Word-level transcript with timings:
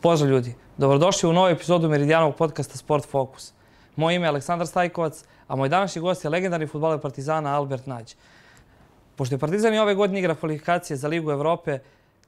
Pozdrav 0.00 0.30
ljudi, 0.30 0.54
dobrodošli 0.76 1.28
u 1.28 1.32
novu 1.32 1.48
epizodu 1.48 1.88
Meridijanovog 1.88 2.36
podcasta 2.36 2.76
Sport 2.76 3.06
Focus. 3.10 3.52
Moje 3.96 4.16
ime 4.16 4.26
je 4.26 4.28
Aleksandar 4.28 4.66
Stajkovac, 4.66 5.24
a 5.48 5.56
moj 5.56 5.68
današnji 5.68 6.02
gost 6.02 6.24
je 6.24 6.30
legendarni 6.30 6.66
futbaler 6.66 7.00
Partizana 7.00 7.56
Albert 7.56 7.86
Nađ. 7.86 8.12
Pošto 9.16 9.34
je 9.34 9.38
Partizan 9.38 9.74
i 9.74 9.78
ove 9.78 9.94
godine 9.94 10.18
igra 10.18 10.34
kvalifikacije 10.34 10.96
za 10.96 11.08
Ligu 11.08 11.30
Evrope, 11.30 11.78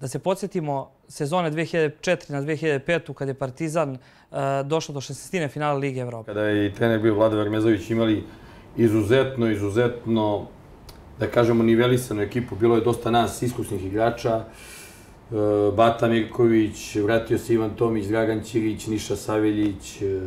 da 0.00 0.08
se 0.08 0.18
podsjetimo 0.18 0.90
sezone 1.08 1.50
2004 1.50 2.32
na 2.32 2.42
2005 2.42 3.14
kad 3.14 3.28
je 3.28 3.34
Partizan 3.34 3.90
uh, 3.90 4.38
došao 4.64 4.92
do 4.92 5.00
16. 5.00 5.48
finala 5.48 5.78
Lige 5.78 6.00
Evrope. 6.00 6.26
Kada 6.26 6.44
je 6.44 6.66
i 6.66 6.74
trener 6.74 7.00
bio 7.00 7.14
Vlada 7.14 7.36
Vermezović 7.36 7.90
imali 7.90 8.24
izuzetno, 8.76 9.50
izuzetno, 9.50 10.46
da 11.18 11.26
kažemo, 11.26 11.62
nivelisanu 11.62 12.22
ekipu. 12.22 12.56
Bilo 12.56 12.74
je 12.74 12.84
dosta 12.84 13.10
nas 13.10 13.42
iskusnih 13.42 13.86
igrača. 13.86 14.36
E, 14.36 14.79
Bata 15.76 16.08
Mirković, 16.08 16.96
vratio 16.96 17.38
se 17.38 17.54
Ivan 17.54 17.70
Tomić, 17.76 18.06
Dragan 18.06 18.42
Ćirić, 18.44 18.86
Niša 18.86 19.16
Saveljić, 19.16 20.02
e, 20.02 20.20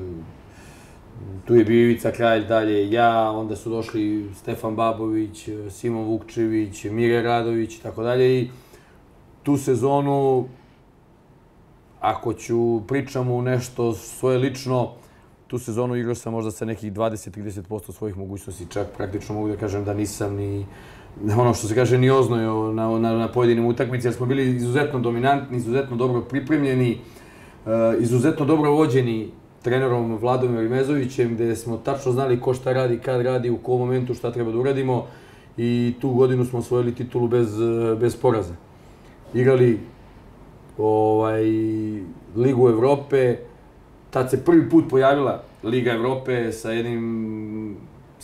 tu 1.46 1.56
je 1.56 1.66
bio 1.66 1.84
Ivica 1.84 2.12
Kralj 2.12 2.46
dalje, 2.46 2.92
ja, 2.92 3.32
onda 3.32 3.56
su 3.56 3.70
došli 3.70 4.30
Stefan 4.36 4.76
Babović, 4.76 5.50
Simon 5.70 6.06
Vukčević, 6.06 6.84
Mire 6.84 7.22
Radović 7.22 7.76
i 7.76 7.82
tako 7.82 8.04
dalje. 8.04 8.42
I 8.42 8.50
tu 9.44 9.58
sezonu, 9.58 10.48
ako 12.00 12.34
ću 12.34 12.82
pričamo 12.88 13.42
nešto 13.42 13.94
svoje 13.94 14.38
lično, 14.38 14.92
tu 15.48 15.60
sezonu 15.60 15.96
igrao 15.96 16.16
sam 16.16 16.34
možda 16.34 16.52
sa 16.52 16.66
nekih 16.66 16.94
20-30% 16.94 17.92
svojih 17.92 18.18
mogućnosti, 18.18 18.68
čak 18.70 18.88
praktično 18.98 19.36
mogu 19.36 19.48
da 19.48 19.58
kažem 19.58 19.86
da 19.86 19.94
nisam 19.94 20.36
ni 20.36 20.66
ono 21.38 21.54
što 21.54 21.68
se 21.68 21.76
kaže 21.76 21.98
ni 21.98 22.10
oznojo 22.10 22.72
na, 22.74 23.00
na, 23.00 23.18
na 23.18 23.28
pojedinim 23.28 23.66
utakmici, 23.66 24.08
jer 24.08 24.14
smo 24.14 24.26
bili 24.26 24.56
izuzetno 24.56 25.00
dominantni, 25.00 25.58
izuzetno 25.58 25.96
dobro 25.96 26.22
pripremljeni, 26.22 26.98
uh, 27.66 27.72
izuzetno 28.00 28.46
dobro 28.46 28.72
vođeni 28.72 29.32
trenerom 29.62 30.18
Vladom 30.18 30.60
Rimezovićem, 30.60 31.34
gde 31.34 31.56
smo 31.56 31.78
tačno 31.78 32.12
znali 32.12 32.40
ko 32.40 32.54
šta 32.54 32.74
radi, 32.74 33.00
kad 33.00 33.22
radi, 33.22 33.50
u 33.50 33.58
kom 33.58 33.80
momentu 33.80 34.14
šta 34.14 34.32
treba 34.32 34.52
da 34.52 34.58
uradimo 34.58 35.08
i 35.58 35.94
tu 36.02 36.10
godinu 36.10 36.46
smo 36.46 36.60
osvojili 36.60 36.96
titulu 36.96 37.28
bez, 37.28 37.48
bez 38.00 38.16
poraza. 38.16 38.54
Igrali 39.34 39.80
ovaj, 40.78 41.44
Ligu 42.36 42.70
Evrope, 42.70 43.38
tad 44.10 44.30
se 44.30 44.46
prvi 44.46 44.70
put 44.70 44.90
pojavila 44.90 45.44
Liga 45.64 45.92
Evrope 45.92 46.52
sa 46.52 46.72
jednim 46.72 47.78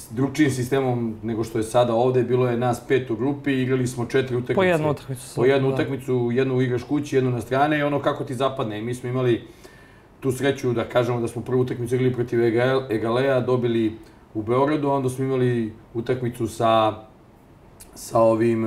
drugčijim 0.09 0.51
sistemom 0.51 1.15
nego 1.23 1.43
što 1.43 1.57
je 1.57 1.63
sada 1.63 1.93
ovde. 1.93 2.23
Bilo 2.23 2.47
je 2.47 2.57
nas 2.57 2.81
pet 2.87 3.09
u 3.09 3.15
grupi, 3.15 3.61
igrali 3.61 3.87
smo 3.87 4.05
četiri 4.05 4.35
utakmice. 4.35 4.55
Po 4.55 4.63
jednu 4.63 4.89
utakmicu. 4.91 5.35
Po 5.35 5.45
jednu 5.45 5.67
da. 5.67 5.73
utakmicu, 5.73 6.29
jednu 6.33 6.61
igraš 6.61 6.83
kući, 6.83 7.15
jednu 7.15 7.31
na 7.31 7.41
strane 7.41 7.79
i 7.79 7.83
ono 7.83 8.01
kako 8.01 8.23
ti 8.23 8.35
zapadne. 8.35 8.79
I 8.79 8.81
mi 8.81 8.95
smo 8.95 9.09
imali 9.09 9.47
tu 10.19 10.31
sreću 10.31 10.73
da 10.73 10.83
kažemo 10.83 11.21
da 11.21 11.27
smo 11.27 11.41
prvu 11.41 11.61
utakmicu 11.61 11.95
igrali 11.95 12.13
protiv 12.13 12.43
Egalea, 12.89 13.39
dobili 13.39 13.97
u 14.33 14.41
Beogradu, 14.43 14.89
onda 14.89 15.09
smo 15.09 15.25
imali 15.25 15.73
utakmicu 15.93 16.47
sa 16.47 16.93
sa 17.95 18.19
ovim 18.19 18.65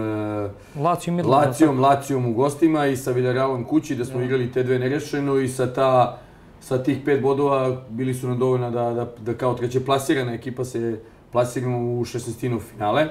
Lacijom, 0.76 1.20
Lacijom, 1.24 1.80
Lacijom 1.80 2.26
u 2.26 2.32
gostima 2.34 2.86
i 2.86 2.96
sa 2.96 3.12
Villarrealom 3.12 3.64
kući, 3.64 3.96
da 3.96 4.04
smo 4.04 4.20
ja. 4.20 4.24
igrali 4.24 4.52
te 4.52 4.62
dve 4.62 4.78
nerešeno 4.78 5.38
i 5.38 5.48
sa 5.48 5.72
ta 5.72 6.18
sa 6.60 6.82
tih 6.82 6.98
pet 7.04 7.22
bodova 7.22 7.82
bili 7.88 8.14
su 8.14 8.28
nam 8.28 8.38
dovoljna 8.38 8.70
da, 8.70 8.92
da, 8.92 9.12
da 9.20 9.34
kao 9.34 9.54
treće 9.54 9.84
plasirana 9.84 10.34
ekipa 10.34 10.64
se 10.64 11.00
plasiramo 11.32 11.78
u 11.78 12.04
16. 12.04 12.60
finale. 12.60 13.06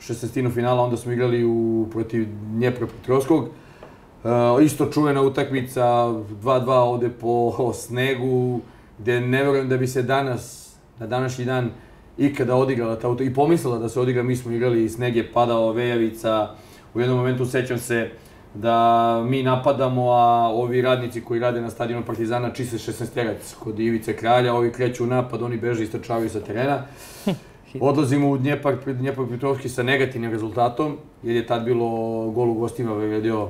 16. 0.00 0.54
finala 0.54 0.82
onda 0.82 0.96
smo 0.96 1.12
igrali 1.12 1.44
u, 1.44 1.86
protiv 1.92 2.28
Dnjepra 2.50 2.86
Petrovskog. 2.86 3.44
Uh, 3.44 4.62
isto 4.62 4.86
čuvena 4.86 5.22
utakmica 5.22 5.82
2-2 5.82 6.70
ovde 6.70 7.10
po 7.10 7.72
snegu, 7.74 8.60
gde 8.98 9.20
ne 9.20 9.42
verujem 9.44 9.68
da 9.68 9.76
bi 9.76 9.86
se 9.86 10.02
danas, 10.02 10.74
na 10.98 11.06
današnji 11.06 11.44
dan, 11.44 11.70
ikada 12.18 12.56
odigrala 12.56 12.96
ta 12.96 13.08
utakmica 13.08 13.30
i 13.30 13.34
pomislila 13.34 13.78
da 13.78 13.88
se 13.88 14.00
odigra, 14.00 14.22
mi 14.22 14.36
smo 14.36 14.52
igrali 14.52 14.88
sneg 14.88 15.16
je 15.16 15.32
padao, 15.32 15.72
vejavica, 15.72 16.54
u 16.94 17.00
jednom 17.00 17.18
momentu 17.18 17.46
sećam 17.46 17.78
se 17.78 18.10
da 18.54 19.24
mi 19.28 19.42
napadamo, 19.42 20.10
a 20.10 20.48
ovi 20.48 20.82
radnici 20.82 21.20
koji 21.20 21.40
rade 21.40 21.60
na 21.60 21.70
stadionu 21.70 22.04
Partizana 22.06 22.50
čiste 22.50 22.76
16 22.76 23.14
terac 23.14 23.54
kod 23.58 23.80
Ivice 23.80 24.16
Kralja, 24.16 24.54
ovi 24.54 24.72
kreću 24.72 25.04
u 25.04 25.06
napad, 25.06 25.42
oni 25.42 25.56
beže 25.56 25.84
i 25.84 25.86
strčavaju 25.86 26.30
sa 26.30 26.40
terena. 26.40 26.82
Odlazimo 27.80 28.30
u 28.30 28.38
Dnjepar, 28.38 28.76
Dnjepar 28.86 29.24
Petrovski 29.30 29.68
sa 29.68 29.82
negativnim 29.82 30.30
rezultatom, 30.30 30.96
jer 31.22 31.36
je 31.36 31.46
tad 31.46 31.64
bilo 31.64 31.88
gol 32.30 32.50
u 32.50 32.54
gostima 32.54 32.94
Vegredio 32.94 33.48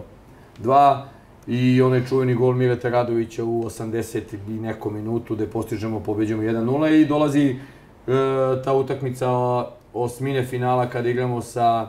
2 0.63 1.01
i 1.47 1.83
onaj 1.83 2.05
čuveni 2.05 2.35
gol 2.35 2.55
Mireta 2.55 2.89
Radovića 2.89 3.45
u 3.45 3.63
80 3.63 4.21
i 4.49 4.51
nekom 4.51 4.95
minutu 4.95 5.35
gde 5.35 5.47
postižemo, 5.47 6.01
pobeđujemo 6.01 6.43
1-0 6.43 7.03
i 7.03 7.07
dolazi 7.07 7.49
e, 7.49 7.57
ta 8.65 8.75
utakmica 8.75 9.29
osmine 9.95 10.45
finala 10.45 10.87
kada 10.87 11.09
igramo 11.09 11.41
sa 11.41 11.89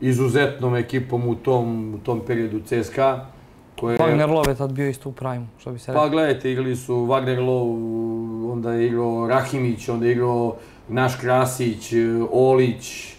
izuzetnom 0.00 0.76
ekipom 0.76 1.28
u 1.28 1.34
tom, 1.34 1.94
u 1.94 1.98
tom 1.98 2.20
periodu 2.26 2.60
CSKA. 2.60 3.26
Koje... 3.80 3.98
Wagner 3.98 4.30
Love 4.30 4.52
je 4.52 4.54
tad 4.54 4.72
bio 4.72 4.88
isto 4.88 5.08
u 5.08 5.12
prime, 5.12 5.46
što 5.58 5.72
bi 5.72 5.78
se 5.78 5.92
rekao. 5.92 6.04
Pa 6.04 6.08
gledajte, 6.08 6.52
igrali 6.52 6.76
su 6.76 6.94
Wagner 6.94 7.40
Love, 7.40 7.72
onda 8.52 8.72
je 8.72 8.86
igrao 8.86 9.28
Rahimić, 9.28 9.88
onda 9.88 10.06
je 10.06 10.12
igrao 10.12 10.56
naš 10.88 11.16
Krasić, 11.20 11.92
Olić, 12.30 13.14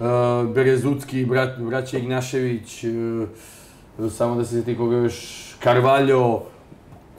uh, 0.00 0.06
Berezucki, 0.54 1.24
brat, 1.24 1.58
braća 1.58 1.98
Ignašević, 1.98 2.84
uh, 2.84 4.10
samo 4.10 4.34
da 4.34 4.44
se 4.44 4.54
sjeti 4.54 4.76
koga 4.76 4.96
još, 4.96 5.44
Carvalho, 5.62 6.42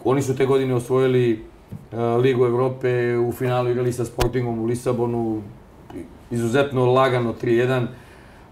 oni 0.03 0.21
su 0.21 0.35
te 0.35 0.45
godine 0.45 0.75
osvojili 0.75 1.45
Ligu 2.21 2.45
Evrope, 2.45 3.17
u 3.17 3.31
finalu 3.31 3.69
igrali 3.69 3.93
sa 3.93 4.05
Sportingom 4.05 4.59
u 4.59 4.65
Lisabonu, 4.65 5.41
izuzetno 6.31 6.85
lagano 6.85 7.33
3-1, 7.41 7.87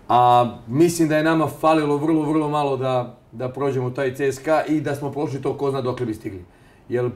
a 0.09 0.51
mislim 0.67 1.09
da 1.09 1.17
je 1.17 1.23
nama 1.23 1.47
falilo 1.47 1.97
vrlo, 1.97 2.21
vrlo 2.21 2.49
malo 2.49 2.77
da, 2.77 3.17
da 3.31 3.49
prođemo 3.49 3.89
taj 3.89 4.13
CSKA 4.13 4.63
i 4.69 4.81
da 4.81 4.95
smo 4.95 5.11
prošli 5.11 5.41
to 5.41 5.57
ko 5.57 5.71
zna 5.71 5.81
dokle 5.81 6.05
bi 6.05 6.13
stigli. 6.13 6.45
Jer, 6.89 7.09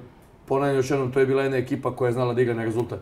ponavljam 0.45 0.75
još 0.75 0.91
jednom, 0.91 1.11
to 1.11 1.19
je 1.19 1.25
bila 1.25 1.43
jedna 1.43 1.57
ekipa 1.57 1.95
koja 1.95 2.07
je 2.07 2.13
znala 2.13 2.33
da 2.33 2.41
igra 2.41 2.53
na 2.53 2.63
rezultat. 2.63 2.99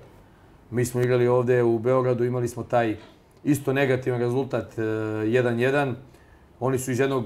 Mi 0.72 0.86
smo 0.86 1.02
igrali 1.02 1.28
ovde 1.28 1.64
u 1.64 1.80
Beogradu, 1.80 2.24
imali 2.24 2.48
smo 2.48 2.64
taj 2.64 2.98
isto 3.44 3.74
negativan 3.74 4.20
rezultat 4.20 4.78
1-1. 4.78 5.92
E, 5.92 5.96
Oni 6.60 6.80
su 6.80 6.92
iz 6.92 7.00
jednog, 7.00 7.26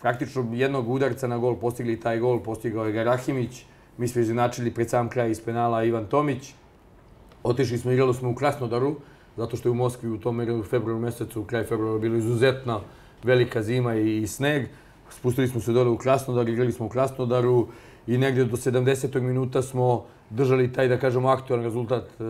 praktično 0.00 0.48
jednog 0.52 0.90
udarca 0.90 1.26
na 1.26 1.38
gol 1.38 1.56
postigli 1.56 2.00
taj 2.00 2.18
gol, 2.18 2.42
postigao 2.42 2.86
je 2.86 2.92
Garahimić. 2.92 3.64
Mi 3.98 4.08
smo 4.08 4.20
izinačili 4.20 4.74
pred 4.74 4.90
sam 4.90 5.08
kraj 5.08 5.30
iz 5.30 5.40
penala 5.44 5.84
Ivan 5.84 6.06
Tomić. 6.06 6.54
Otišli 7.42 7.78
smo, 7.78 7.92
igrali 7.92 8.14
smo 8.14 8.30
u 8.30 8.34
Krasnodaru, 8.34 8.96
zato 9.36 9.56
što 9.56 9.68
je 9.68 9.70
u 9.70 9.74
Moskvi 9.74 10.10
u 10.10 10.20
tom 10.20 10.64
februaru 10.70 11.00
mesecu, 11.00 11.40
u 11.40 11.44
kraju 11.44 11.66
februara, 11.66 11.98
bilo 11.98 12.16
izuzetna 12.16 12.80
velika 13.22 13.62
zima 13.62 13.94
i 13.94 14.26
sneg. 14.26 14.66
Spustili 15.16 15.48
smo 15.48 15.60
se 15.60 15.72
dole 15.72 15.90
u 15.90 15.98
Krasnodar, 15.98 16.48
igrali 16.48 16.72
smo 16.72 16.86
u 16.86 16.88
Krasnodaru 16.88 17.66
i 18.06 18.18
negde 18.18 18.44
do 18.44 18.56
70. 18.56 19.20
minuta 19.20 19.62
smo 19.62 20.04
držali 20.30 20.72
taj, 20.72 20.88
da 20.88 20.98
kažemo, 20.98 21.28
aktualan 21.28 21.64
rezultat, 21.64 22.04
e, 22.04 22.24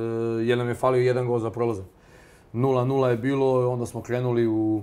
jer 0.45 0.59
nam 0.59 0.69
je 0.69 0.75
falio 0.75 1.03
jedan 1.03 1.27
gol 1.27 1.39
za 1.39 1.51
prolazak. 1.51 1.85
0-0 2.55 3.07
je 3.07 3.17
bilo, 3.17 3.73
onda 3.73 3.87
smo 3.87 4.03
krenuli 4.03 4.47
u, 4.47 4.83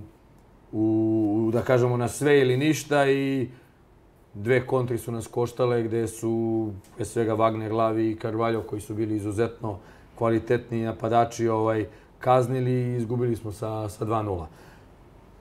u, 0.72 1.50
da 1.52 1.62
kažemo, 1.62 1.96
na 1.96 2.08
sve 2.08 2.40
ili 2.40 2.56
ništa 2.56 3.10
i 3.10 3.48
dve 4.34 4.66
kontri 4.66 4.98
su 4.98 5.12
nas 5.12 5.26
koštale 5.26 5.82
gde 5.82 6.08
su, 6.08 6.70
pre 6.96 7.04
svega, 7.04 7.36
Wagner, 7.36 7.72
Lavi 7.72 8.10
i 8.10 8.16
Carvalho, 8.16 8.62
koji 8.62 8.80
su 8.80 8.94
bili 8.94 9.16
izuzetno 9.16 9.78
kvalitetni 10.18 10.82
napadači, 10.82 11.48
ovaj, 11.48 11.86
kaznili 12.18 12.70
i 12.70 12.96
izgubili 12.96 13.36
smo 13.36 13.52
sa, 13.52 13.88
sa 13.88 14.04
2-0. 14.04 14.46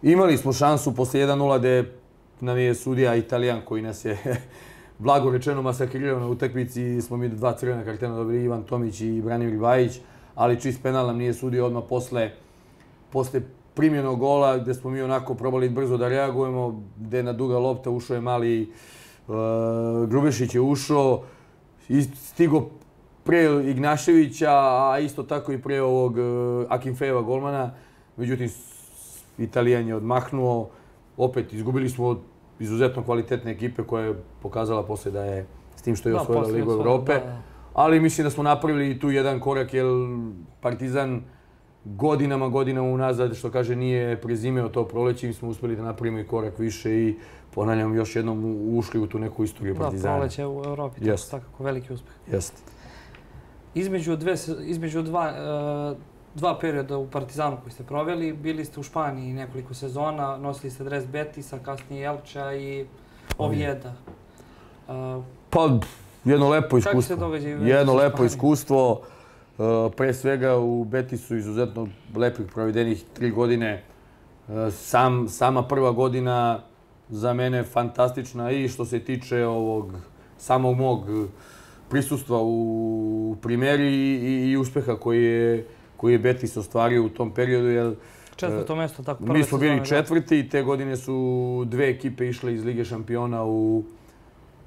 Imali 0.01 0.37
smo 0.37 0.53
šansu 0.53 0.95
posle 0.95 1.19
1-0 1.19 1.59
gde 1.59 1.98
nam 2.41 2.57
je 2.57 2.75
sudija 2.75 3.15
Italijan 3.15 3.61
koji 3.65 3.81
nas 3.81 4.05
je 4.05 4.17
blago 4.99 5.31
rečeno 5.31 5.61
masakrirao 5.61 6.19
na 6.19 6.27
utakmici. 6.27 7.01
Smo 7.01 7.17
mi 7.17 7.29
dva 7.29 7.53
crvena 7.53 7.83
kartena 7.83 8.15
dobili 8.15 8.43
Ivan 8.43 8.63
Tomić 8.63 9.01
i 9.01 9.21
Branimir 9.21 9.59
Bajić, 9.59 9.99
ali 10.35 10.61
čist 10.61 10.83
penal 10.83 11.07
nam 11.07 11.17
nije 11.17 11.33
sudio 11.33 11.65
odmah 11.65 11.83
posle, 11.89 12.31
posle 13.09 13.41
primjenog 13.73 14.19
gola 14.19 14.57
gde 14.57 14.73
smo 14.73 14.89
mi 14.89 15.01
onako 15.01 15.33
probali 15.33 15.69
brzo 15.69 15.97
da 15.97 16.07
reagujemo, 16.07 16.83
gde 16.97 17.23
na 17.23 17.33
duga 17.33 17.57
lopta 17.57 17.89
ušao 17.89 18.15
je 18.15 18.21
mali 18.21 18.71
uh, 19.27 19.35
Grubešić 20.09 20.55
je 20.55 20.61
ušao 20.61 21.23
i 21.89 22.01
stigo 22.01 22.69
pre 23.23 23.43
Ignaševića, 23.65 24.51
a 24.51 24.99
isto 24.99 25.23
tako 25.23 25.51
i 25.51 25.61
pre 25.61 25.81
ovog 25.81 26.17
uh, 26.17 26.65
Akimfejeva 26.69 27.21
golmana. 27.21 27.71
Međutim, 28.17 28.49
Italijan 29.37 29.87
je 29.87 29.95
odmahnuo. 29.95 30.69
Opet, 31.19 31.53
izgubili 31.53 31.89
smo 31.89 32.05
od 32.07 32.17
izuzetno 32.59 33.03
kvalitetne 33.03 33.51
ekipe 33.51 33.83
koja 33.83 34.05
je 34.05 34.13
pokazala 34.41 34.83
posle 34.83 35.11
da 35.11 35.23
je 35.23 35.45
s 35.75 35.81
tim 35.81 35.95
što 35.95 36.09
je 36.09 36.13
da, 36.13 36.21
osvojila 36.21 36.47
Ligu 36.47 36.71
Evrope. 36.71 37.13
Da, 37.13 37.19
da. 37.19 37.41
Ali 37.73 37.99
mislim 37.99 38.23
da 38.23 38.31
smo 38.31 38.43
napravili 38.43 38.99
tu 38.99 39.11
jedan 39.11 39.39
korak, 39.39 39.73
jer 39.73 39.85
Partizan 40.61 41.21
godinama, 41.85 42.47
godinama 42.47 42.87
unazad, 42.87 43.35
što 43.35 43.51
kaže, 43.51 43.75
nije 43.75 44.21
prezimeo 44.21 44.69
to 44.69 44.85
proleće, 44.87 45.27
mi 45.27 45.33
smo 45.33 45.49
uspeli 45.49 45.75
da 45.75 45.83
napravimo 45.83 46.19
i 46.19 46.27
korak 46.27 46.59
više 46.59 46.93
i 46.93 47.15
ponavljam, 47.51 47.95
još 47.95 48.15
jednom 48.15 48.67
ušli 48.77 48.99
u 48.99 49.07
tu 49.07 49.19
neku 49.19 49.43
istoriju 49.43 49.75
Partizana. 49.75 50.13
Da, 50.13 50.17
proleće 50.19 50.45
u 50.45 50.63
Evropi, 50.65 51.01
to 51.01 51.11
je 51.11 51.17
svakako 51.17 51.63
veliki 51.63 51.93
uspeh. 51.93 52.13
Jeste. 52.31 52.61
Između, 53.73 54.15
dve, 54.15 54.35
između 54.61 55.01
dva, 55.01 55.33
uh, 55.91 55.97
dva 56.35 56.59
perioda 56.59 56.97
u 56.97 57.07
Partizanu 57.07 57.57
koji 57.61 57.71
ste 57.71 57.83
proveli, 57.83 58.33
bili 58.33 58.65
ste 58.65 58.79
u 58.79 58.83
Španiji 58.83 59.33
nekoliko 59.33 59.73
sezona, 59.73 60.37
nosili 60.37 60.71
ste 60.71 60.83
dres 60.83 61.05
Betisa, 61.07 61.59
kasnije 61.59 62.05
Elča 62.05 62.53
i 62.53 62.85
Ovijeda. 63.37 63.93
Uh, 64.87 65.23
pa, 65.49 65.79
jedno 66.25 66.49
lepo 66.49 66.77
iskustvo. 66.77 66.91
Kako 66.91 67.01
se 67.01 67.15
događaju? 67.15 67.67
Jedno 67.67 67.93
lepo 67.93 68.25
iskustvo. 68.25 69.01
Uh, 69.57 69.93
pre 69.97 70.13
svega 70.13 70.57
u 70.57 70.83
Betisu 70.83 71.35
izuzetno 71.35 71.87
lepih 72.15 72.45
provedenih 72.53 73.03
tri 73.13 73.31
godine. 73.31 73.83
Uh, 74.47 74.55
sam, 74.73 75.27
sama 75.27 75.63
prva 75.63 75.91
godina 75.91 76.59
za 77.09 77.33
mene 77.33 77.63
fantastična 77.63 78.51
i 78.51 78.67
što 78.67 78.85
se 78.85 78.99
tiče 78.99 79.45
ovog 79.45 79.93
samog 80.37 80.77
mog 80.77 81.03
prisustva 81.89 82.37
u 82.41 83.35
primeri 83.41 83.93
i, 83.93 84.49
i 84.51 84.57
uspeha 84.57 84.95
koji 84.95 85.23
je, 85.23 85.67
koji 85.99 86.13
je 86.13 86.19
Betis 86.19 86.57
ostvario 86.57 87.05
u 87.05 87.09
tom 87.09 87.31
periodu. 87.31 87.67
Jer, 87.67 87.95
Četvrto 88.35 88.75
mesto, 88.75 89.03
tako 89.03 89.23
prve 89.23 89.39
Mi 89.39 89.43
smo 89.43 89.57
bili 89.57 89.85
četvrti 89.85 90.39
i 90.39 90.49
te 90.49 90.61
godine 90.63 90.97
su 90.97 91.63
dve 91.67 91.89
ekipe 91.89 92.27
išle 92.27 92.53
iz 92.53 92.65
Lige 92.65 92.85
šampiona 92.85 93.43
u, 93.45 93.83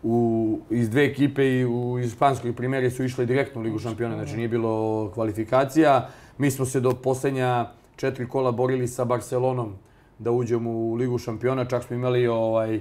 u, 0.02 0.58
iz 0.70 0.90
dve 0.90 1.04
ekipe 1.04 1.46
i 1.46 1.64
u 1.64 1.98
iz 1.98 2.12
španskoj 2.12 2.52
primjeri 2.52 2.90
su 2.90 3.04
išle 3.04 3.26
direktno 3.26 3.60
u 3.60 3.64
Ligu 3.64 3.78
šampiona, 3.78 4.14
znači 4.14 4.36
nije 4.36 4.48
bilo 4.48 5.10
kvalifikacija. 5.14 6.08
Mi 6.38 6.50
smo 6.50 6.64
se 6.64 6.80
do 6.80 6.90
poslednja 6.90 7.70
četiri 7.96 8.28
kola 8.28 8.52
borili 8.52 8.88
sa 8.88 9.04
Barcelonom 9.04 9.72
da 10.18 10.30
uđemo 10.30 10.70
u 10.70 10.94
Ligu 10.94 11.18
šampiona, 11.18 11.64
čak 11.64 11.84
smo 11.84 11.96
imali 11.96 12.26
ovaj, 12.26 12.76
e, 12.76 12.80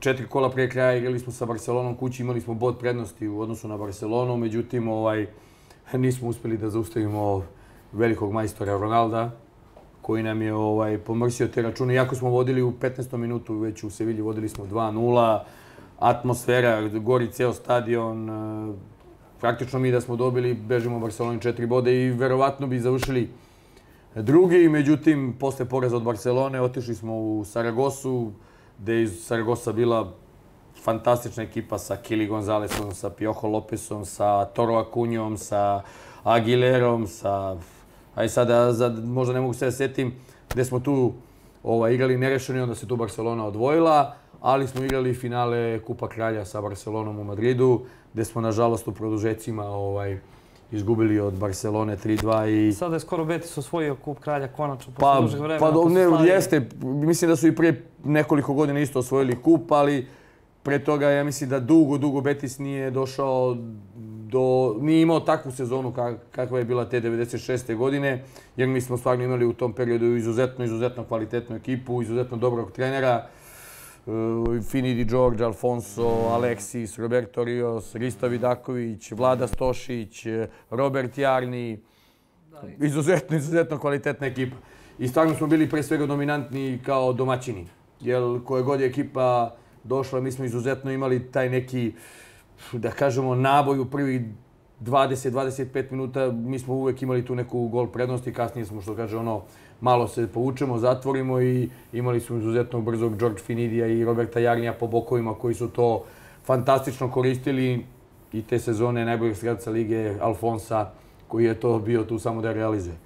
četiri 0.00 0.26
kola 0.26 0.50
prije 0.50 0.70
kraja 0.70 0.96
igrali 0.96 1.18
smo 1.18 1.32
sa 1.32 1.46
Barcelonom 1.46 1.94
kući, 1.94 2.22
imali 2.22 2.40
smo 2.40 2.54
bod 2.54 2.78
prednosti 2.78 3.28
u 3.28 3.40
odnosu 3.40 3.68
na 3.68 3.76
Barcelonu, 3.76 4.36
međutim 4.36 4.88
ovaj, 4.88 5.26
nismo 5.92 6.28
uspeli 6.28 6.56
da 6.56 6.70
zaustavimo 6.70 7.42
velikog 7.92 8.32
majstora 8.32 8.78
Ronalda, 8.78 9.30
koji 10.02 10.22
nam 10.22 10.42
je 10.42 10.54
ovaj, 10.54 10.98
pomrsio 10.98 11.48
te 11.48 11.62
račune. 11.62 11.94
Iako 11.94 12.14
smo 12.14 12.30
vodili 12.30 12.62
u 12.62 12.72
15. 12.72 13.16
minutu, 13.16 13.58
već 13.58 13.84
u 13.84 13.90
Sevilji 13.90 14.22
vodili 14.22 14.48
smo 14.48 14.64
2-0, 14.64 15.40
atmosfera, 15.98 16.88
gori 16.88 17.30
ceo 17.32 17.52
stadion, 17.52 18.30
e, 18.30 18.72
praktično 19.40 19.78
mi 19.78 19.90
da 19.90 20.00
smo 20.00 20.16
dobili, 20.16 20.54
bežimo 20.54 21.00
Barceloni 21.00 21.40
četiri 21.40 21.66
bode 21.66 22.04
i 22.04 22.10
verovatno 22.10 22.66
bi 22.66 22.80
završili 22.80 23.28
drugi. 24.14 24.68
Međutim, 24.68 25.36
posle 25.40 25.64
poreza 25.64 25.96
od 25.96 26.02
Barcelone 26.02 26.60
otišli 26.60 26.94
smo 26.94 27.18
u 27.18 27.44
Saragosu, 27.44 28.32
gde 28.78 28.94
je 28.94 29.02
iz 29.02 29.24
Saragosa 29.24 29.72
bila 29.72 30.12
fantastična 30.84 31.42
ekipa 31.42 31.78
sa 31.78 31.96
Kili 31.96 32.26
Gonzalesom, 32.26 32.92
sa 32.94 33.10
Piojo 33.10 33.48
Lopesom, 33.48 34.04
sa 34.04 34.44
Toro 34.44 34.76
Acunjom, 34.76 35.36
sa 35.36 35.82
Aguilerom, 36.24 37.06
sa... 37.06 37.56
Aj 38.14 38.28
sada, 38.28 38.72
za, 38.72 38.88
možda 39.04 39.34
ne 39.34 39.40
mogu 39.40 39.54
se 39.54 39.64
da 39.64 39.72
setim, 39.72 40.12
gde 40.52 40.64
smo 40.64 40.80
tu 40.80 41.12
ovaj, 41.62 41.94
igrali 41.94 42.18
nerešeni, 42.18 42.60
onda 42.60 42.74
se 42.74 42.86
tu 42.88 42.96
Barcelona 42.96 43.46
odvojila, 43.46 44.14
ali 44.40 44.68
smo 44.68 44.84
igrali 44.84 45.14
finale 45.14 45.80
Kupa 45.80 46.08
Kralja 46.08 46.44
sa 46.44 46.60
Barcelonom 46.60 47.18
u 47.18 47.24
Madridu, 47.24 47.80
gde 48.12 48.24
smo, 48.24 48.40
nažalost, 48.40 48.88
u 48.88 48.92
produžecima 48.92 49.64
ovaj, 49.64 50.18
izgubili 50.72 51.20
od 51.20 51.34
Barcelone 51.34 51.96
3-2 51.96 52.68
i... 52.68 52.72
Sada 52.72 52.96
je 52.96 53.00
skoro 53.00 53.24
Betis 53.24 53.58
osvojio 53.58 53.96
kup 53.96 54.18
kralja 54.20 54.48
konačno 54.48 54.92
posle 54.92 55.14
pa, 55.14 55.20
dužeg 55.20 55.40
vremena. 55.40 55.72
Pa 55.72 55.88
ne, 55.88 56.28
jeste, 56.28 56.68
mislim 56.82 57.30
da 57.30 57.36
su 57.36 57.48
i 57.48 57.56
prije 57.56 57.86
nekoliko 58.04 58.54
godina 58.54 58.80
isto 58.80 58.98
osvojili 58.98 59.42
kup, 59.42 59.72
ali 59.72 60.06
pre 60.64 60.78
toga 60.84 61.10
ja 61.10 61.24
mislim 61.24 61.50
da 61.50 61.60
dugo, 61.60 61.98
dugo 61.98 62.20
Betis 62.20 62.58
nije 62.58 62.90
došao 62.90 63.56
do... 64.28 64.76
nije 64.80 65.02
imao 65.02 65.20
takvu 65.20 65.52
sezonu 65.52 65.92
kakva 66.30 66.58
je 66.58 66.64
bila 66.64 66.88
te 66.88 67.00
96. 67.00 67.76
godine, 67.76 68.24
jer 68.56 68.68
mi 68.68 68.80
smo 68.80 68.96
stvarno 68.96 69.24
imali 69.24 69.46
u 69.46 69.52
tom 69.52 69.72
periodu 69.72 70.06
izuzetno, 70.06 70.64
izuzetno 70.64 71.04
kvalitetnu 71.04 71.56
ekipu, 71.56 72.02
izuzetno 72.02 72.36
dobrog 72.36 72.72
trenera. 72.72 73.26
Uh, 74.06 74.12
Finidi 74.70 75.04
George, 75.04 75.44
Alfonso, 75.44 76.08
Alexis, 76.08 76.98
Roberto 76.98 77.44
Rios, 77.44 77.94
Risto 77.94 78.28
Vidaković, 78.28 79.12
Vlada 79.12 79.46
Stošić, 79.46 80.26
Robert 80.70 81.18
Jarni. 81.18 81.80
Izuzetno, 82.78 83.36
izuzetno 83.36 83.78
kvalitetna 83.78 84.26
ekipa. 84.26 84.56
I 84.98 85.08
stvarno 85.08 85.34
smo 85.34 85.46
bili 85.46 85.70
pre 85.70 85.82
svega 85.82 86.06
dominantni 86.06 86.80
kao 86.86 87.12
domaćini. 87.12 87.66
Jer 88.00 88.22
koje 88.44 88.62
god 88.62 88.80
je 88.80 88.86
ekipa 88.86 89.56
došla, 89.84 90.20
mi 90.20 90.32
smo 90.32 90.44
izuzetno 90.44 90.92
imali 90.92 91.32
taj 91.32 91.50
neki, 91.50 91.92
da 92.72 92.90
kažemo, 92.90 93.34
naboj 93.34 93.78
u 93.78 93.84
prvih 93.84 94.22
20-25 94.80 95.90
minuta. 95.90 96.32
Mi 96.32 96.58
smo 96.58 96.74
uvek 96.74 97.02
imali 97.02 97.24
tu 97.24 97.34
neku 97.34 97.68
gol 97.68 97.86
prednost 97.86 98.26
i 98.26 98.32
kasnije 98.32 98.66
smo, 98.66 98.82
što 98.82 98.96
kaže 98.96 99.16
ono, 99.16 99.42
malo 99.80 100.08
se 100.08 100.26
povučemo, 100.26 100.78
zatvorimo 100.78 101.40
i 101.40 101.68
imali 101.92 102.20
smo 102.20 102.36
izuzetno 102.36 102.80
brzog 102.80 103.18
George 103.18 103.40
Finidija 103.40 103.86
i 103.86 104.04
Roberta 104.04 104.40
Jarnija 104.40 104.72
po 104.72 104.86
bokovima 104.86 105.34
koji 105.34 105.54
su 105.54 105.68
to 105.68 106.04
fantastično 106.44 107.10
koristili 107.10 107.86
i 108.32 108.42
te 108.42 108.58
sezone 108.58 109.04
najboljeg 109.04 109.36
strelca 109.36 109.70
lige 109.70 110.14
Alfonsa 110.20 110.90
koji 111.28 111.44
je 111.44 111.60
to 111.60 111.78
bio 111.78 112.04
tu 112.04 112.18
samo 112.18 112.42
da 112.42 112.52
realizuje. 112.52 112.96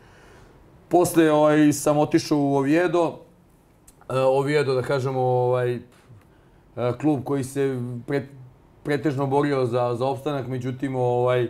Posle 0.89 1.33
ovaj, 1.33 1.73
sam 1.73 1.99
otišao 1.99 2.39
u 2.39 2.57
Oviedo. 2.57 3.05
Uh, 3.09 4.17
Oviedo, 4.17 4.75
da 4.75 4.83
kažemo, 4.83 5.21
ovaj, 5.21 5.81
klub 7.01 7.25
koji 7.25 7.45
se 7.45 7.81
pre, 8.07 8.27
pretežno 8.83 9.27
borio 9.27 9.67
za, 9.67 9.95
za 9.95 10.07
opstanak, 10.07 10.47
međutim, 10.47 10.97
ovaj, 10.97 11.49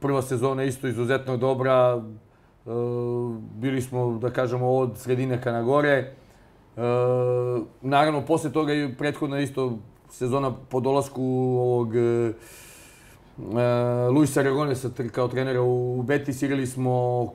prva 0.00 0.22
sezona 0.22 0.64
isto 0.64 0.88
izuzetno 0.88 1.36
dobra, 1.36 2.02
Eh, 2.66 2.70
bili 3.54 3.82
smo, 3.82 4.18
da 4.18 4.30
kažemo, 4.30 4.70
od 4.70 4.98
sredine 4.98 5.40
ka 5.42 5.52
na 5.52 5.62
gore. 5.62 6.12
Eh, 6.76 6.80
naravno, 7.82 8.26
posle 8.26 8.52
toga 8.52 8.72
i 8.74 8.94
prethodna 8.98 9.40
isto 9.40 9.78
sezona 10.10 10.52
po 10.68 10.80
dolasku 10.80 11.22
ovog 11.60 11.96
e, 11.96 12.32
Luisa 14.10 14.40
Aragonesa 14.40 14.90
kao 15.12 15.28
trenera 15.28 15.62
u 15.62 16.02
Betis. 16.02 16.42
Igrali 16.42 16.66
smo 16.66 17.26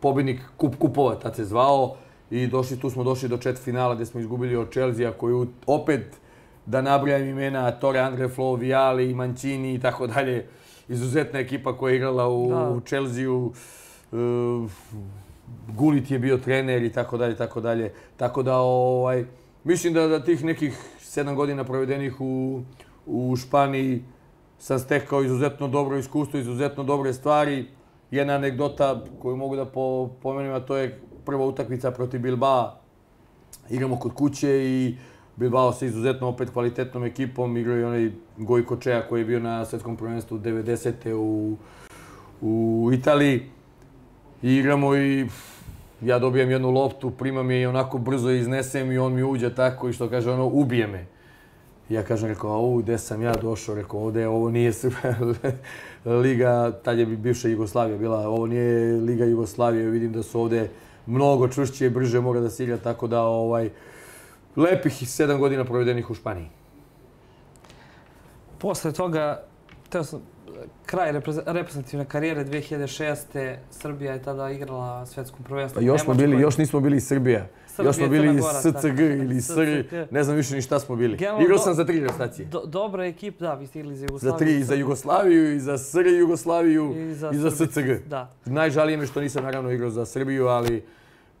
pobednik 0.00 0.40
Kup 0.56 0.76
Kupova, 0.78 1.14
tad 1.14 1.36
se 1.36 1.44
zvao, 1.44 1.96
i 2.30 2.46
došli, 2.46 2.80
tu 2.80 2.90
smo 2.90 3.04
došli 3.04 3.28
do 3.28 3.36
četiri 3.36 3.62
finala 3.62 3.94
gde 3.94 4.06
smo 4.06 4.20
izgubili 4.20 4.56
od 4.56 4.70
Chelsea, 4.70 5.12
koju 5.12 5.46
opet, 5.66 6.16
da 6.66 6.82
nabrajam 6.82 7.28
imena, 7.28 7.70
Tore 7.70 7.98
Andre 7.98 8.28
Flo, 8.28 8.54
Viali, 8.54 9.14
Mancini 9.14 9.74
i 9.74 9.80
tako 9.80 10.06
dalje, 10.06 10.46
izuzetna 10.88 11.38
ekipa 11.40 11.76
koja 11.78 11.90
je 11.90 11.96
igrala 11.96 12.28
u, 12.28 12.50
da. 12.50 12.70
u 12.70 12.80
Chelsea-u. 12.80 13.52
Uh, 14.12 14.70
Gulit 15.68 16.10
je 16.10 16.18
bio 16.18 16.38
trener 16.38 16.82
i 16.82 16.92
tako 16.92 17.16
dalje, 17.16 17.36
tako 17.36 17.60
dalje. 17.60 17.92
Tako 18.16 18.42
da, 18.42 18.56
ovaj, 18.56 19.24
mislim 19.64 19.92
da, 19.92 20.06
da 20.08 20.24
tih 20.24 20.44
nekih 20.44 20.78
sedam 21.00 21.34
godina 21.34 21.64
provedenih 21.64 22.20
u, 22.20 22.60
u 23.06 23.36
Španiji 23.36 24.02
sam 24.58 24.78
stekao 24.78 25.22
izuzetno 25.22 25.68
dobro 25.68 25.96
iskustvo, 25.96 26.38
izuzetno 26.38 26.84
dobre 26.84 27.12
stvari. 27.12 27.66
Jedna 28.10 28.34
anegdota 28.34 29.04
koju 29.18 29.36
mogu 29.36 29.56
da 29.56 29.64
po, 29.64 30.10
pomenem, 30.22 30.52
a 30.52 30.60
to 30.60 30.76
je 30.76 31.00
prva 31.28 31.44
utakmica 31.44 31.90
protiv 31.90 32.20
Bilbao. 32.20 32.72
Igramo 33.70 33.98
kod 33.98 34.14
kuće 34.14 34.48
i 34.48 34.94
Bilbao 35.36 35.72
sa 35.72 35.86
izuzetno 35.86 36.28
opet 36.28 36.50
kvalitetnom 36.50 37.04
ekipom. 37.04 37.56
Igrao 37.56 37.76
i 37.78 37.84
onaj 37.84 38.10
Gojko 38.36 38.76
Čeja 38.76 39.02
koji 39.08 39.20
je 39.20 39.24
bio 39.24 39.40
na 39.40 39.64
svetskom 39.64 39.96
prvenstvu 39.96 40.38
90. 40.38 41.12
u, 41.12 41.56
u 42.40 42.90
Italiji. 42.92 43.42
I 44.42 44.54
igramo 44.56 44.96
i 44.96 45.26
ja 46.00 46.18
dobijam 46.18 46.50
jednu 46.50 46.70
loptu, 46.70 47.10
primam 47.10 47.50
je 47.50 47.60
i 47.60 47.66
onako 47.66 47.98
brzo 47.98 48.30
iznesem 48.30 48.92
i 48.92 48.98
on 48.98 49.12
mi 49.12 49.22
uđe 49.22 49.54
tako 49.54 49.88
i 49.88 49.92
što 49.92 50.08
kaže 50.08 50.30
ono, 50.30 50.46
ubije 50.46 50.86
me. 50.86 51.06
Ja 51.88 52.02
kažem, 52.02 52.28
rekao, 52.28 52.50
a 52.50 52.58
u, 52.58 52.76
gde 52.76 52.98
sam 52.98 53.22
ja 53.22 53.34
došao, 53.34 53.74
rekao, 53.74 54.00
ovde, 54.00 54.28
ovo 54.28 54.50
nije 54.50 54.72
Liga, 56.22 56.72
tad 56.84 56.98
je 56.98 57.06
bivša 57.06 57.48
Jugoslavija 57.48 57.98
bila, 57.98 58.28
ovo 58.28 58.46
nije 58.46 59.00
Liga 59.00 59.24
Jugoslavije, 59.24 59.90
vidim 59.90 60.12
da 60.12 60.22
su 60.22 60.40
ovde 60.40 60.68
mnogo 61.08 61.48
čvršće, 61.48 61.90
brže 61.90 62.20
mora 62.20 62.40
da 62.40 62.50
se 62.50 62.64
igra, 62.64 62.76
tako 62.76 63.06
da, 63.06 63.22
ovaj, 63.22 63.70
lepih 64.56 65.08
sedam 65.08 65.40
godina 65.40 65.64
provedenih 65.64 66.10
u 66.10 66.14
Španiji. 66.14 66.48
Posle 68.58 68.92
toga, 68.92 69.44
teo 69.88 70.04
sam, 70.04 70.20
kraj 70.86 71.12
reprezentativne 71.46 72.04
karijere 72.04 72.44
2006. 72.44 73.56
Srbija 73.70 74.12
je 74.12 74.22
tada 74.22 74.50
igrala 74.50 75.06
svetskom 75.06 75.44
prvenstvu. 75.44 75.80
Pa 75.80 75.84
još 75.84 76.02
smo 76.02 76.14
bili, 76.14 76.40
još 76.40 76.58
nismo 76.58 76.80
bili 76.80 77.00
Srbija. 77.00 77.46
Srbija 77.78 77.88
još 77.88 77.96
smo 77.96 78.08
bili 78.08 78.40
Gora, 78.40 78.60
SCG 78.60 79.00
ili 79.00 79.40
SR, 79.40 80.06
ne 80.10 80.24
znam 80.24 80.36
više 80.36 80.54
ni 80.54 80.62
šta 80.62 80.80
smo 80.80 80.96
bili. 80.96 81.16
Generalno, 81.16 81.44
Igrao 81.44 81.58
sam 81.58 81.74
za 81.74 81.84
tri 81.84 82.00
reprezentacije. 82.00 82.46
Do, 82.46 82.66
dobra 82.66 83.06
ekip, 83.06 83.40
da, 83.40 83.54
vi 83.54 83.66
ste 83.66 83.78
igrali 83.78 83.96
za 83.96 84.04
Jugoslaviju. 84.04 84.32
Za 84.32 84.38
tri, 84.38 84.58
i 84.58 84.64
za 84.64 84.74
Jugoslaviju, 84.74 85.54
i 85.54 85.60
za 85.60 85.78
SR 85.78 86.06
Jugoslaviju, 86.06 86.94
i 86.96 87.14
za, 87.14 87.30
i 87.34 87.36
za 87.36 87.50
SCG. 87.50 88.08
Da. 88.08 88.30
Najžalije 88.44 88.96
mi 88.96 89.06
što 89.06 89.20
nisam 89.20 89.44
naravno 89.44 89.70
igrao 89.70 89.90
za 89.90 90.06
Srbiju, 90.06 90.46
ali 90.46 90.82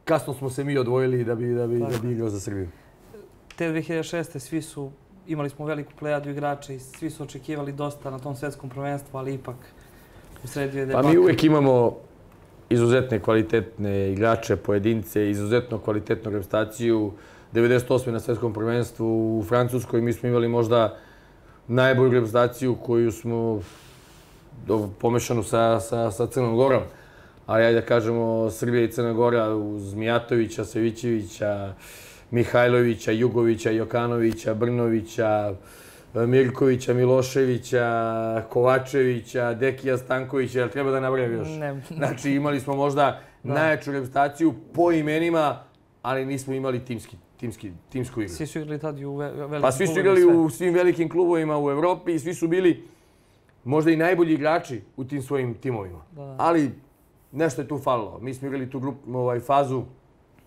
kasno 0.04 0.34
smo 0.34 0.50
se 0.50 0.64
mi 0.64 0.78
odvojili 0.78 1.24
da 1.24 1.34
bi, 1.34 1.54
da 1.54 1.66
bi, 1.66 1.78
da 1.78 1.98
bi 2.02 2.12
igrao 2.12 2.28
za 2.28 2.40
Srbiju. 2.40 2.68
Te 3.56 3.68
2006. 3.72 4.38
svi 4.38 4.62
su, 4.62 4.90
imali 5.26 5.50
smo 5.50 5.66
veliku 5.66 5.92
plejadu 5.98 6.30
igrača 6.30 6.72
i 6.72 6.78
svi 6.78 7.10
su 7.10 7.22
očekivali 7.22 7.72
dosta 7.72 8.10
na 8.10 8.18
tom 8.18 8.36
svetskom 8.36 8.70
prvenstvu, 8.70 9.18
ali 9.18 9.34
ipak 9.34 9.56
u 10.44 10.46
sredju 10.46 10.80
je 10.80 10.92
Pa 10.92 11.02
mi 11.02 11.18
uvek 11.18 11.44
imamo 11.44 11.96
izuzetne 12.70 13.20
kvalitetne 13.20 14.12
igrače, 14.12 14.56
pojedince, 14.56 15.30
izuzetno 15.30 15.78
kvalitetnu 15.78 16.30
reprezentaciju. 16.30 17.12
98. 17.52 18.10
na 18.10 18.20
svetskom 18.20 18.52
prvenstvu 18.52 19.38
u 19.38 19.44
Francuskoj 19.44 20.00
mi 20.00 20.12
smo 20.12 20.28
imali 20.28 20.48
možda 20.48 20.96
najbolju 21.68 22.10
reprezentaciju 22.10 22.74
koju 22.74 23.12
smo 23.12 23.60
pomešanu 25.00 25.42
sa, 25.42 25.80
sa, 25.80 26.10
sa 26.10 26.26
Crnom 26.26 26.56
Gorom. 26.56 26.82
Ali 27.46 27.64
ajde 27.64 27.80
da 27.80 27.86
kažemo 27.86 28.50
Srbija 28.50 28.84
i 28.84 28.92
Crna 28.92 29.12
Gora 29.12 29.54
uz 29.54 29.94
Mijatovića, 29.94 30.64
Savićevića, 30.64 31.72
Mihajlovića, 32.30 33.12
Jugovića, 33.12 33.70
Jokanovića, 33.70 34.54
Brnovića, 34.54 35.54
Mirkovića, 36.14 36.94
Miloševića, 36.94 38.42
Kovačevića, 38.48 39.54
Dekija 39.54 39.98
Stankovića, 39.98 40.58
jel 40.58 40.68
treba 40.68 40.90
da 40.90 41.00
nabrajam 41.00 41.32
još? 41.32 41.48
Ne. 41.48 41.82
Znači 41.96 42.30
imali 42.30 42.60
smo 42.60 42.76
možda 42.76 43.20
da. 43.42 43.54
najjaču 43.54 43.92
reprezentaciju 43.92 44.54
po 44.74 44.92
imenima, 44.92 45.62
ali 46.02 46.26
nismo 46.26 46.54
imali 46.54 46.84
timski, 46.84 47.16
timski, 47.36 47.72
timsku 47.88 48.20
igru. 48.20 48.34
Svi 48.34 48.46
su 48.46 48.58
igrali 48.58 48.78
tad 48.78 48.98
i 48.98 49.04
u 49.04 49.16
velikim 49.16 49.60
Pa 49.60 49.72
svi 49.72 49.86
su 49.86 50.00
igrali 50.00 50.24
u 50.24 50.50
svim 50.50 50.74
velikim 50.74 51.08
klubovima 51.08 51.58
u 51.58 51.70
Evropi 51.70 52.14
i 52.14 52.18
svi 52.18 52.34
su 52.34 52.48
bili 52.48 52.88
možda 53.64 53.90
i 53.90 53.96
najbolji 53.96 54.34
igrači 54.34 54.82
u 54.96 55.04
tim 55.04 55.22
svojim 55.22 55.54
timovima. 55.54 56.02
Da. 56.12 56.36
Ali 56.38 56.70
nešto 57.32 57.62
je 57.62 57.68
tu 57.68 57.78
falilo. 57.78 58.18
Mi 58.20 58.34
smo 58.34 58.48
igrali 58.48 58.70
tu 58.70 58.80
grupu, 58.80 59.18
ovaj, 59.18 59.40
fazu 59.40 59.82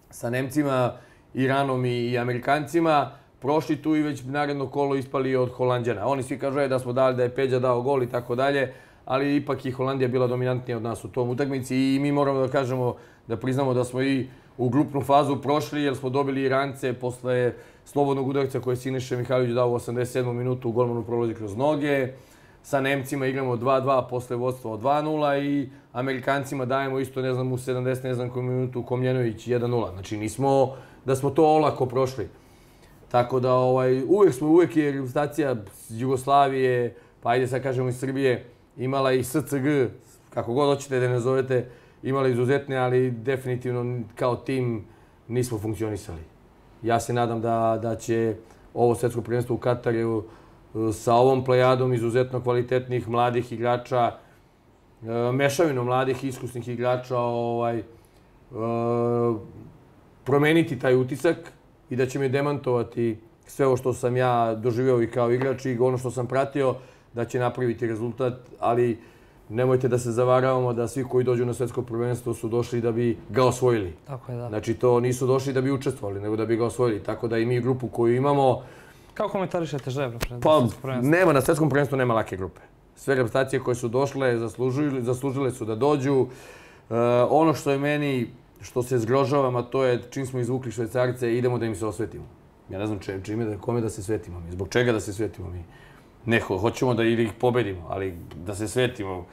sa 0.10 0.30
Nemcima, 0.30 0.94
Iranom 1.34 1.86
i 1.86 2.18
Amerikancima, 2.18 3.12
prošli 3.41 3.81
tu 3.81 3.95
i 3.95 4.01
već 4.01 4.24
naredno 4.24 4.67
kolo 4.67 4.95
ispali 4.95 5.36
od 5.36 5.51
Holandjana. 5.51 6.07
Oni 6.07 6.24
svi 6.24 6.39
kažu 6.39 6.67
da 6.67 6.79
smo 6.79 6.93
dali 6.93 7.15
da 7.15 7.24
je 7.24 7.36
Peđa 7.36 7.60
dao 7.60 7.81
gol 7.81 8.03
i 8.03 8.10
tako 8.10 8.36
dalje, 8.36 8.74
ali 9.05 9.36
ipak 9.36 9.65
i 9.65 9.71
Holandija 9.71 10.07
bila 10.07 10.27
dominantnija 10.27 10.77
od 10.77 10.83
nas 10.83 11.05
u 11.05 11.07
tom 11.07 11.29
utakmici 11.29 11.75
i 11.77 12.00
mi 12.00 12.12
moramo 12.12 12.39
da 12.39 12.48
kažemo, 12.48 12.95
da 13.27 13.38
priznamo 13.38 13.74
da 13.74 13.83
smo 13.83 14.01
i 14.01 14.27
u 14.57 14.69
grupnu 14.69 15.01
fazu 15.01 15.41
prošli 15.41 15.83
jer 15.83 15.95
smo 15.95 16.10
dobili 16.10 16.43
Irance 16.43 16.93
posle 16.93 17.53
slobodnog 17.86 18.27
udarca 18.27 18.60
koje 18.60 18.74
je 18.74 18.77
Siniša 18.77 19.17
Mihajlović 19.17 19.55
dao 19.55 19.71
u 19.71 19.75
87. 19.75 20.33
minutu 20.33 20.71
golmanu 20.71 21.03
prolazi 21.03 21.33
kroz 21.33 21.57
noge. 21.57 22.07
Sa 22.63 22.81
Nemcima 22.81 23.25
igramo 23.25 23.55
2-2 23.55 24.10
posle 24.10 24.36
vodstva 24.36 24.71
od 24.71 24.81
2-0 24.81 25.43
i 25.43 25.69
Amerikancima 25.93 26.65
dajemo 26.65 27.00
isto, 27.00 27.21
ne 27.21 27.33
znam, 27.33 27.51
u 27.51 27.57
70, 27.57 28.03
ne 28.03 28.13
znam 28.13 28.29
koju 28.29 28.43
minutu 28.43 28.83
Komljenović 28.83 29.48
1-0. 29.48 29.93
Znači 29.93 30.17
nismo 30.17 30.75
da 31.05 31.15
smo 31.15 31.29
to 31.29 31.45
olako 31.45 31.86
prošli. 31.86 32.40
Tako 33.12 33.39
da 33.39 33.53
ovaj, 33.53 34.03
uvek 34.08 34.34
smo, 34.34 34.48
uvek 34.48 34.77
je 34.77 34.91
reprezentacija 34.91 35.56
Jugoslavije, 35.89 36.96
pa 37.22 37.30
ajde 37.30 37.48
sad 37.48 37.63
kažemo 37.63 37.89
i 37.89 37.94
Srbije, 37.94 38.46
imala 38.77 39.12
i 39.12 39.24
SCG, 39.24 39.68
kako 40.30 40.53
god 40.53 40.75
hoćete 40.75 41.00
da 41.00 41.08
ne 41.08 41.20
zovete, 41.20 41.70
imala 42.03 42.27
izuzetne, 42.27 42.77
ali 42.77 43.12
definitivno 43.12 44.03
kao 44.15 44.36
tim 44.36 44.86
nismo 45.27 45.60
funkcionisali. 45.60 46.22
Ja 46.84 47.00
se 47.00 47.13
nadam 47.13 47.41
da, 47.41 47.80
da 47.82 47.96
će 47.96 48.36
ovo 48.74 48.96
svetsko 48.96 49.22
prvenstvo 49.22 49.56
u 49.56 49.60
Kataru 49.60 50.24
sa 50.94 51.13
ovom 51.13 51.44
plejadom 51.44 51.94
izuzetno 51.94 52.41
kvalitetnih 52.41 53.10
mladih 53.10 53.51
igrača, 53.51 54.12
mešavino 55.34 55.84
mladih 55.84 56.24
iskusnih 56.24 56.68
igrača, 56.68 57.18
ovaj, 57.18 57.84
promeniti 60.24 60.80
taj 60.80 60.96
utisak 60.96 61.38
i 61.91 61.95
da 61.95 62.05
će 62.05 62.19
me 62.19 62.29
demantovati 62.29 63.17
sve 63.48 63.67
ovo 63.67 63.77
što 63.77 63.93
sam 63.93 64.17
ja 64.17 64.55
doživeo 64.55 65.01
i 65.01 65.12
kao 65.12 65.31
igrač 65.31 65.65
i 65.65 65.77
ono 65.79 65.98
što 65.98 66.12
sam 66.12 66.27
pratio, 66.27 66.75
da 67.13 67.25
će 67.25 67.39
napraviti 67.39 67.88
rezultat, 67.88 68.33
ali 68.60 68.98
nemojte 69.50 69.88
da 69.88 69.98
se 70.00 70.12
zavaravamo 70.12 70.74
da 70.74 70.88
svi 70.88 71.03
koji 71.03 71.25
dođu 71.25 71.45
na 71.45 71.53
svetsko 71.53 71.81
prvenstvo 71.81 72.33
su 72.33 72.50
došli 72.50 72.81
da 72.81 72.91
bi 72.91 73.17
ga 73.29 73.43
osvojili. 73.43 73.93
Tako 74.07 74.31
je, 74.31 74.38
da. 74.38 74.50
Znači, 74.50 74.74
to 74.74 75.00
nisu 75.00 75.27
došli 75.27 75.53
da 75.53 75.62
bi 75.62 75.71
učestvovali, 75.71 76.21
nego 76.21 76.36
da 76.36 76.45
bi 76.45 76.55
ga 76.55 76.65
osvojili. 76.65 77.03
Tako 77.03 77.27
da 77.27 77.38
i 77.38 77.45
mi 77.45 77.62
grupu 77.62 77.88
koju 77.88 78.15
imamo... 78.15 78.62
Kako 79.13 79.29
komentarišete 79.29 79.91
pred 80.19 80.41
pa, 80.41 80.67
nema, 81.01 81.33
na 81.33 81.41
svetskom 81.41 81.69
prvenstvu 81.69 81.98
nema 81.98 82.13
lake 82.13 82.38
grupe. 82.38 82.62
Sve 82.95 83.15
reprezentacije 83.15 83.60
koje 83.60 83.75
su 83.75 83.88
došle 83.88 84.38
zaslužile, 84.38 85.01
zaslužile 85.01 85.51
su 85.51 85.65
da 85.65 85.75
dođu. 85.75 86.15
Uh, 86.21 86.27
ono 87.29 87.53
što 87.53 87.71
je 87.71 87.77
meni 87.77 88.27
što 88.62 88.84
se 88.84 89.00
zgrožavam, 89.00 89.56
a 89.56 89.62
to 89.62 89.84
je 89.84 90.01
čim 90.10 90.25
smo 90.25 90.39
izvukli 90.39 90.72
švajcarce, 90.72 91.38
idemo 91.38 91.58
da 91.58 91.65
im 91.65 91.75
se 91.75 91.86
osvetimo. 91.86 92.24
Ja 92.70 92.80
ne 92.80 92.88
znam 92.88 93.00
če, 93.00 93.20
čime 93.24 93.46
da, 93.46 93.58
kome 93.58 93.82
da 93.82 93.89
se 93.89 94.03
svetimo 94.03 94.39
mi, 94.39 94.51
zbog 94.51 94.70
čega 94.70 94.91
da 94.91 95.00
se 95.00 95.13
svetimo 95.13 95.50
mi. 95.50 95.63
Ne, 96.25 96.39
hoćemo 96.39 96.94
da 96.94 97.03
ili 97.03 97.24
ih 97.24 97.34
pobedimo, 97.39 97.88
ali 97.89 98.13
da 98.46 98.56
se 98.56 98.68
svetimo, 98.68 99.25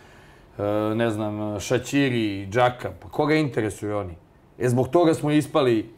e, 0.59 0.63
ne 0.95 1.11
znam, 1.11 1.61
Šaćiri, 1.61 2.49
Džaka, 2.51 2.93
pa 3.01 3.09
koga 3.09 3.35
interesuju 3.35 3.97
oni? 3.97 4.15
E, 4.59 4.69
zbog 4.69 4.89
toga 4.89 5.15
smo 5.15 5.31
ispali 5.31 5.91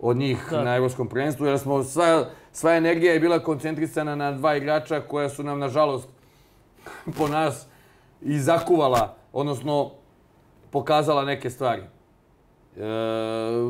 od 0.00 0.16
njih 0.16 0.46
da. 0.50 0.64
na 0.64 0.76
evropskom 0.76 1.08
prvenstvu, 1.08 1.46
jer 1.46 1.58
smo 1.58 1.82
sva, 1.84 2.28
sva 2.52 2.76
energija 2.76 3.12
je 3.12 3.20
bila 3.20 3.38
koncentrisana 3.38 4.16
na 4.16 4.32
dva 4.32 4.56
igrača 4.56 5.00
koja 5.00 5.28
su 5.28 5.42
nam, 5.42 5.58
nažalost, 5.58 6.08
po 7.18 7.28
nas 7.28 7.66
i 8.22 8.38
zakuvala, 8.38 9.16
odnosno 9.32 9.90
pokazala 10.70 11.24
neke 11.24 11.50
stvari. 11.50 11.82
E, 12.76 12.82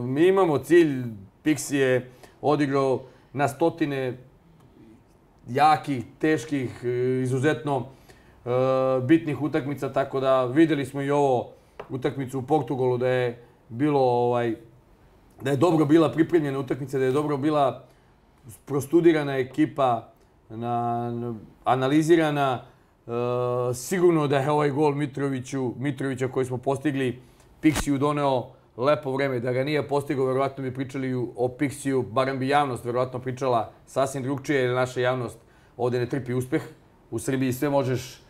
mi 0.05 0.27
imamo 0.27 0.59
cilj, 0.59 1.05
Pixi 1.45 1.77
je 1.77 2.11
odigrao 2.43 3.03
na 3.33 3.49
stotine 3.49 4.19
jakih, 5.49 6.05
teških, 6.19 6.81
e, 6.85 7.21
izuzetno 7.23 7.87
e, 8.45 8.51
bitnih 9.03 9.43
utakmica, 9.43 9.93
tako 9.93 10.21
da 10.21 10.45
videli 10.45 10.87
smo 10.87 11.03
i 11.03 11.11
ovo 11.11 11.51
utakmicu 11.91 12.39
u 12.39 12.43
Portugalu 12.43 12.99
da 12.99 13.09
je 13.09 13.43
bilo 13.69 14.01
ovaj 14.01 14.55
da 15.43 15.51
je 15.51 15.57
dobro 15.57 15.85
bila 15.85 16.13
pripremljena 16.13 16.59
utakmica, 16.59 16.99
da 16.99 17.05
je 17.05 17.13
dobro 17.13 17.37
bila 17.37 17.85
prostudirana 18.65 19.37
ekipa, 19.37 20.09
na, 20.49 21.11
na 21.11 21.35
analizirana. 21.65 22.63
E, 23.07 23.11
sigurno 23.75 24.27
da 24.27 24.39
je 24.39 24.51
ovaj 24.51 24.71
gol 24.71 24.95
Mitroviću, 24.95 25.75
Mitrovića 25.79 26.29
koji 26.29 26.47
smo 26.47 26.59
postigli 26.59 27.21
Pixiju 27.63 27.99
doneo 27.99 28.56
lepo 28.77 29.13
vreme. 29.13 29.41
Da 29.41 29.53
ga 29.53 29.65
nije 29.65 29.89
postigao, 29.89 30.27
verovatno 30.27 30.63
bi 30.63 30.75
pričali 30.75 31.15
o 31.15 31.49
Pixiju, 31.59 32.03
barem 32.03 32.39
bi 32.39 32.49
javnost 32.49 32.85
verovatno 32.85 33.19
pričala 33.19 33.71
sasvim 33.87 34.23
drugčije, 34.23 34.61
jer 34.61 34.75
naša 34.75 35.01
javnost 35.01 35.39
ovde 35.77 35.99
ne 35.99 36.07
trpi 36.07 36.35
uspeh. 36.35 36.63
U 37.11 37.19
Srbiji 37.19 37.53
sve 37.53 37.71
možeš, 37.71 38.21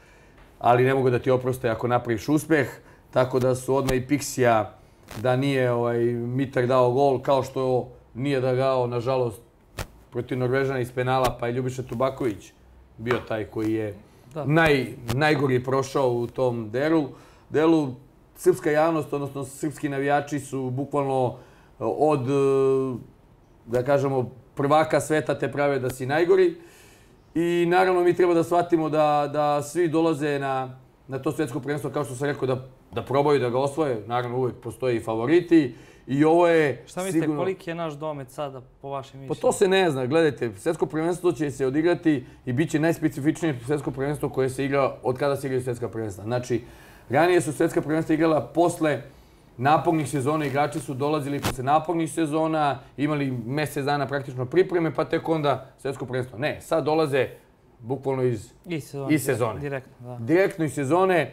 ali 0.59 0.85
ne 0.85 0.95
mogu 0.95 1.11
da 1.11 1.19
ti 1.19 1.31
oproste 1.31 1.71
ako 1.71 1.89
napraviš 1.89 2.29
uspeh. 2.29 2.69
Tako 3.11 3.39
da 3.39 3.55
su 3.55 3.77
odmah 3.77 3.97
i 3.97 4.07
Pixija 4.07 4.65
da 5.23 5.37
nije 5.37 5.73
ovaj, 5.73 5.99
Mitar 6.13 6.67
dao 6.67 6.91
gol, 6.91 7.23
kao 7.23 7.43
što 7.43 7.89
nije 8.15 8.41
da 8.41 8.55
dao, 8.55 8.87
nažalost, 8.87 9.41
protiv 10.11 10.39
Norvežana 10.39 10.81
iz 10.81 10.93
penala, 10.93 11.37
pa 11.41 11.47
je 11.47 11.53
Ljubiša 11.53 11.83
Tubaković 11.83 12.53
bio 12.99 13.19
taj 13.29 13.45
koji 13.45 13.73
je 13.73 13.95
da. 14.35 14.45
naj, 14.45 14.87
najgori 15.15 15.65
prošao 15.65 16.13
u 16.13 16.27
tom 16.27 16.71
delu. 16.71 17.09
delu 17.51 17.95
srpska 18.37 18.71
javnost, 18.71 19.13
odnosno 19.13 19.45
srpski 19.45 19.89
navijači 19.89 20.41
su 20.41 20.71
bukvalno 20.71 21.37
e, 21.81 21.85
od, 21.85 22.31
e, 22.31 22.99
da 23.67 23.83
kažemo, 23.83 24.31
prvaka 24.55 25.01
sveta 25.01 25.39
te 25.39 25.53
prave 25.53 25.79
da 25.79 25.91
si 25.91 26.07
najgori. 26.07 26.57
I 27.35 27.67
naravno 27.69 28.01
mi 28.01 28.15
treba 28.17 28.35
da 28.35 28.45
shvatimo 28.45 28.89
da, 28.89 29.31
da 29.33 29.63
svi 29.63 29.89
dolaze 29.89 30.39
na, 30.39 30.79
na 31.09 31.19
to 31.19 31.33
svetsko 31.33 31.61
prvenstvo, 31.61 31.91
kao 31.91 32.05
što 32.05 32.15
sam 32.15 32.27
rekao, 32.27 32.47
da, 32.47 32.65
da 32.93 33.03
probaju 33.03 33.41
da 33.41 33.51
ga 33.51 33.59
osvoje. 33.59 34.03
Naravno 34.07 34.39
uvek 34.39 34.55
postoje 34.55 34.97
i 34.97 35.01
favoriti. 35.01 35.75
I 36.07 36.25
ovo 36.25 36.49
je 36.49 36.85
Šta 36.87 37.03
mislite, 37.03 37.25
sigurno... 37.25 37.43
koliki 37.43 37.71
je 37.71 37.75
naš 37.75 37.95
domet 37.95 38.31
sada, 38.31 38.63
po 38.83 38.89
vašem 38.89 39.21
mišljenju? 39.21 39.35
Pa 39.35 39.41
to 39.41 39.53
se 39.53 39.69
ne 39.69 39.91
zna. 39.91 40.07
Gledajte, 40.07 40.53
svetsko 40.57 40.87
prvenstvo 40.87 41.33
će 41.33 41.51
se 41.51 41.67
odigrati 41.67 42.25
i 42.47 42.53
bit 42.53 42.71
će 42.71 42.79
najspecifičnije 42.79 43.61
svetsko 43.67 43.91
prvenstvo 43.91 44.29
koje 44.29 44.51
se 44.51 44.65
igra 44.65 44.97
od 45.03 45.19
kada 45.19 45.37
se 45.37 45.47
igraju 45.47 45.65
svetska 45.65 45.89
prvenstva. 45.89 46.25
Znači, 46.25 46.63
Ranije 47.11 47.41
su 47.41 47.53
svetska 47.53 47.81
prvenstva 47.81 48.15
igrala 48.15 48.41
posle 48.41 49.03
napornih 49.57 50.09
sezona, 50.09 50.47
igrači 50.47 50.81
su 50.81 50.95
dolazili 50.95 51.41
posle 51.41 51.65
napornih 51.65 52.13
sezona, 52.13 52.79
imali 52.97 53.31
mesec 53.47 53.85
dana 53.85 54.07
praktično 54.07 54.47
pripreme, 54.47 54.95
pa 54.95 55.05
tek 55.05 55.29
onda 55.29 55.67
svetsko 55.79 56.07
prvenstvo. 56.07 56.39
Ne, 56.39 56.61
sad 56.61 56.85
dolaze 56.85 57.29
bukvalno 57.81 58.23
iz, 58.23 58.53
I 58.67 58.81
sezone. 58.81 59.15
iz 59.15 59.25
sezone. 59.25 59.61
Direktno, 59.61 59.93
da. 60.01 60.17
Direktno 60.25 60.65
iz 60.65 60.75
sezone, 60.75 61.33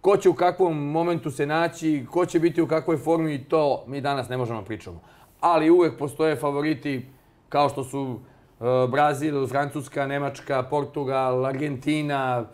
ko 0.00 0.16
će 0.16 0.28
u 0.28 0.34
kakvom 0.34 0.90
momentu 0.90 1.30
se 1.30 1.46
naći, 1.46 2.06
ko 2.10 2.26
će 2.26 2.38
biti 2.38 2.62
u 2.62 2.66
kakvoj 2.66 2.96
formi, 2.96 3.44
to 3.44 3.84
mi 3.86 4.00
danas 4.00 4.28
ne 4.28 4.36
možemo 4.36 4.62
pričamo. 4.62 5.00
Ali 5.40 5.70
uvek 5.70 5.98
postoje 5.98 6.36
favoriti 6.36 7.06
kao 7.48 7.68
što 7.68 7.84
su 7.84 8.18
e, 8.60 8.64
Brazil, 8.90 9.46
Francuska, 9.46 10.06
Nemačka, 10.06 10.62
Portugal, 10.62 11.46
Argentina 11.46 12.44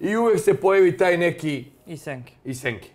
i 0.00 0.16
uvek 0.16 0.40
se 0.40 0.54
pojavi 0.54 0.96
taj 0.96 1.16
neki 1.16 1.64
I 1.86 1.96
senke. 1.96 2.32
i 2.44 2.54
senke. 2.54 2.88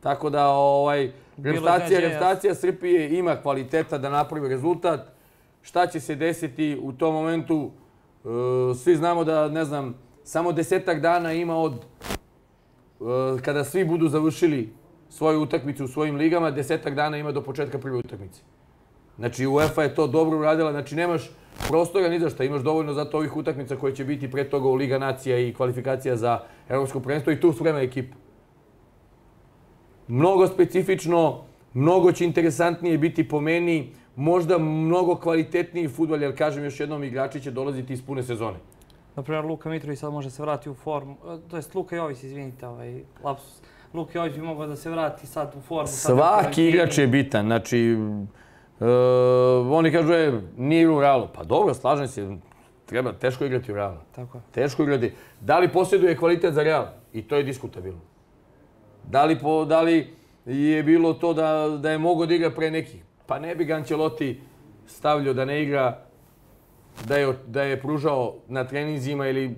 Tako 0.00 0.30
da, 0.30 0.48
ovaj, 0.48 1.12
reprezentacija, 1.36 2.00
reprezentacija 2.00 2.54
Srbije 2.54 3.18
ima 3.18 3.42
kvaliteta 3.42 3.98
da 3.98 4.10
napravi 4.10 4.48
rezultat. 4.48 5.00
Šta 5.62 5.86
će 5.86 6.00
se 6.00 6.14
desiti 6.14 6.78
u 6.82 6.92
tom 6.92 7.14
momentu? 7.14 7.70
E, 8.24 8.28
svi 8.74 8.96
znamo 8.96 9.24
da, 9.24 9.48
ne 9.48 9.64
znam, 9.64 9.94
samo 10.24 10.52
desetak 10.52 11.00
dana 11.00 11.32
ima 11.32 11.56
od 11.56 11.74
e, 11.74 13.42
kada 13.42 13.64
svi 13.64 13.84
budu 13.84 14.08
završili 14.08 14.72
svoju 15.08 15.42
utakmicu 15.42 15.84
u 15.84 15.88
svojim 15.88 16.16
ligama, 16.16 16.50
desetak 16.50 16.94
dana 16.94 17.16
ima 17.16 17.32
do 17.32 17.42
početka 17.42 17.78
prve 17.78 17.96
utakmice. 17.96 18.40
Znači, 19.18 19.46
UEFA 19.46 19.82
je 19.82 19.94
to 19.94 20.06
dobro 20.06 20.38
uradila, 20.38 20.72
znači 20.72 20.96
nemaš 20.96 21.30
prostora 21.68 22.08
ni 22.08 22.20
za 22.20 22.30
šta, 22.30 22.44
imaš 22.44 22.62
dovoljno 22.62 22.92
za 22.92 23.04
to 23.04 23.16
ovih 23.16 23.36
utakmica 23.36 23.76
koje 23.76 23.94
će 23.94 24.04
biti 24.04 24.30
pre 24.30 24.44
toga 24.50 24.68
u 24.68 24.74
Liga 24.74 24.98
nacija 24.98 25.38
i 25.38 25.54
kvalifikacija 25.54 26.16
za 26.16 26.40
Evropsko 26.68 27.00
prvenstvo 27.00 27.32
i 27.32 27.40
tu 27.40 27.52
sprema 27.52 27.80
ekipa 27.80 28.16
mnogo 30.08 30.46
specifično, 30.46 31.40
mnogo 31.74 32.12
će 32.12 32.24
interesantnije 32.24 32.98
biti 32.98 33.28
po 33.28 33.40
meni, 33.40 33.92
možda 34.16 34.58
mnogo 34.58 35.16
kvalitetniji 35.16 35.88
futbol, 35.88 36.22
jer 36.22 36.38
kažem 36.38 36.64
još 36.64 36.80
jednom, 36.80 37.04
igrači 37.04 37.40
će 37.40 37.50
dolaziti 37.50 37.92
iz 37.92 38.02
pune 38.02 38.22
sezone. 38.22 38.56
Naprimjer, 39.16 39.44
Luka 39.44 39.68
Mitrović 39.68 39.98
sad 39.98 40.12
može 40.12 40.30
se 40.30 40.42
vrati 40.42 40.70
u 40.70 40.74
formu. 40.74 41.16
To 41.50 41.56
jest 41.56 41.74
Luka 41.74 41.96
Jović, 41.96 42.22
izvinite, 42.22 42.66
ovaj, 42.66 43.02
lapsus. 43.24 43.62
Luka 43.94 44.18
Jović 44.18 44.34
bi 44.34 44.42
mogao 44.42 44.66
da 44.66 44.76
se 44.76 44.90
vrati 44.90 45.26
sad 45.26 45.54
u 45.56 45.60
formu. 45.60 45.86
Svaki 45.86 46.68
igrač 46.68 46.98
je 46.98 47.06
bitan, 47.06 47.46
znači, 47.46 47.96
e, 48.80 48.84
oni 49.70 49.92
kažu, 49.92 50.12
e, 50.12 50.40
nije 50.56 50.88
u 50.88 51.00
Realu. 51.00 51.28
Pa 51.34 51.44
dobro, 51.44 51.74
slažem 51.74 52.08
se, 52.08 52.36
treba, 52.86 53.12
teško 53.12 53.44
igrati 53.44 53.72
u 53.72 53.74
Realu. 53.74 53.98
Tako. 54.14 54.40
Teško 54.54 54.82
igrati. 54.82 55.12
Da 55.40 55.58
li 55.58 55.72
posjeduje 55.72 56.16
kvalitet 56.16 56.54
za 56.54 56.62
Real? 56.62 56.86
I 57.12 57.22
to 57.22 57.36
je 57.36 57.42
diskutabilno. 57.42 58.00
Da 59.04 59.24
li, 59.24 59.38
po, 59.38 59.64
da 59.64 59.80
li 59.82 60.14
je 60.46 60.82
bilo 60.82 61.14
to 61.14 61.34
da, 61.34 61.78
da 61.80 61.90
je 61.90 61.98
mogao 61.98 62.26
da 62.26 62.34
igra 62.34 62.50
pre 62.50 62.70
nekih? 62.70 63.02
Pa 63.26 63.38
ne 63.38 63.54
bi 63.54 63.64
ga 63.64 63.74
Ancelotti 63.74 64.40
stavljao 64.86 65.34
da 65.34 65.44
ne 65.44 65.62
igra, 65.62 65.98
da 67.06 67.16
je, 67.16 67.32
da 67.46 67.62
je 67.62 67.80
pružao 67.80 68.34
na 68.48 68.64
treninzima 68.64 69.28
ili... 69.28 69.56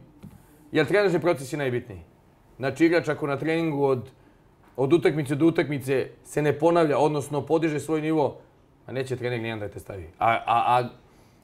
Jer 0.72 0.86
trenažni 0.86 1.20
proces 1.20 1.52
je 1.52 1.58
najbitniji. 1.58 2.00
Znači 2.58 2.86
igrač 2.86 3.08
ako 3.08 3.26
na 3.26 3.36
treningu 3.36 3.84
od, 3.84 4.10
od 4.76 4.92
utakmice 4.92 5.34
do 5.34 5.46
utakmice 5.46 6.08
se 6.24 6.42
ne 6.42 6.58
ponavlja, 6.58 6.98
odnosno 6.98 7.46
podiže 7.46 7.80
svoj 7.80 8.02
nivo, 8.02 8.38
a 8.90 8.92
neće 8.92 9.16
trener 9.16 9.40
nijedan 9.40 9.60
da 9.60 9.68
te 9.68 9.80
stavi. 9.80 10.06
A, 10.18 10.30
a, 10.30 10.40
a 10.46 10.88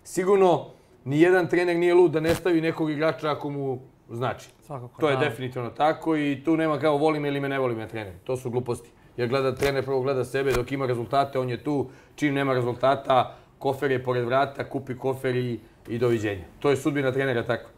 sigurno 0.05 0.67
nijedan 1.05 1.49
trener 1.49 1.76
nije 1.76 1.95
lud 1.95 2.11
da 2.11 2.21
ne 2.21 2.35
stavi 2.35 2.61
nekog 2.61 2.91
igrača 2.91 3.31
ako 3.31 3.50
mu 3.50 3.79
znači. 4.11 4.49
Svakako. 4.62 5.00
To 5.00 5.09
je 5.09 5.17
da. 5.17 5.25
definitivno 5.25 5.71
tako 5.71 6.17
i 6.17 6.43
tu 6.45 6.57
nema 6.57 6.79
kao 6.79 6.97
volim 6.97 7.25
ili 7.25 7.41
me 7.41 7.49
ne 7.49 7.59
volim 7.59 7.81
ja 7.81 7.88
trener. 7.88 8.12
To 8.25 8.37
su 8.37 8.50
gluposti. 8.50 8.91
Jer 9.17 9.29
gleda 9.29 9.55
trener 9.55 9.85
prvo 9.85 10.00
gleda 10.00 10.25
sebe, 10.25 10.53
dok 10.53 10.73
ima 10.73 10.87
rezultate 10.87 11.38
on 11.38 11.50
je 11.50 11.65
tu, 11.65 11.91
čim 12.15 12.35
nema 12.35 12.55
rezultata, 12.55 13.37
kofer 13.59 13.91
je 13.91 14.03
pored 14.05 14.25
vrata, 14.25 14.69
kupi 14.69 14.97
kofer 14.99 15.37
i, 15.37 15.61
i 15.88 15.99
doviđenja. 15.99 16.45
To 16.59 16.71
je 16.71 16.76
sudbina 16.76 17.12
trenera 17.12 17.47
tako. 17.47 17.71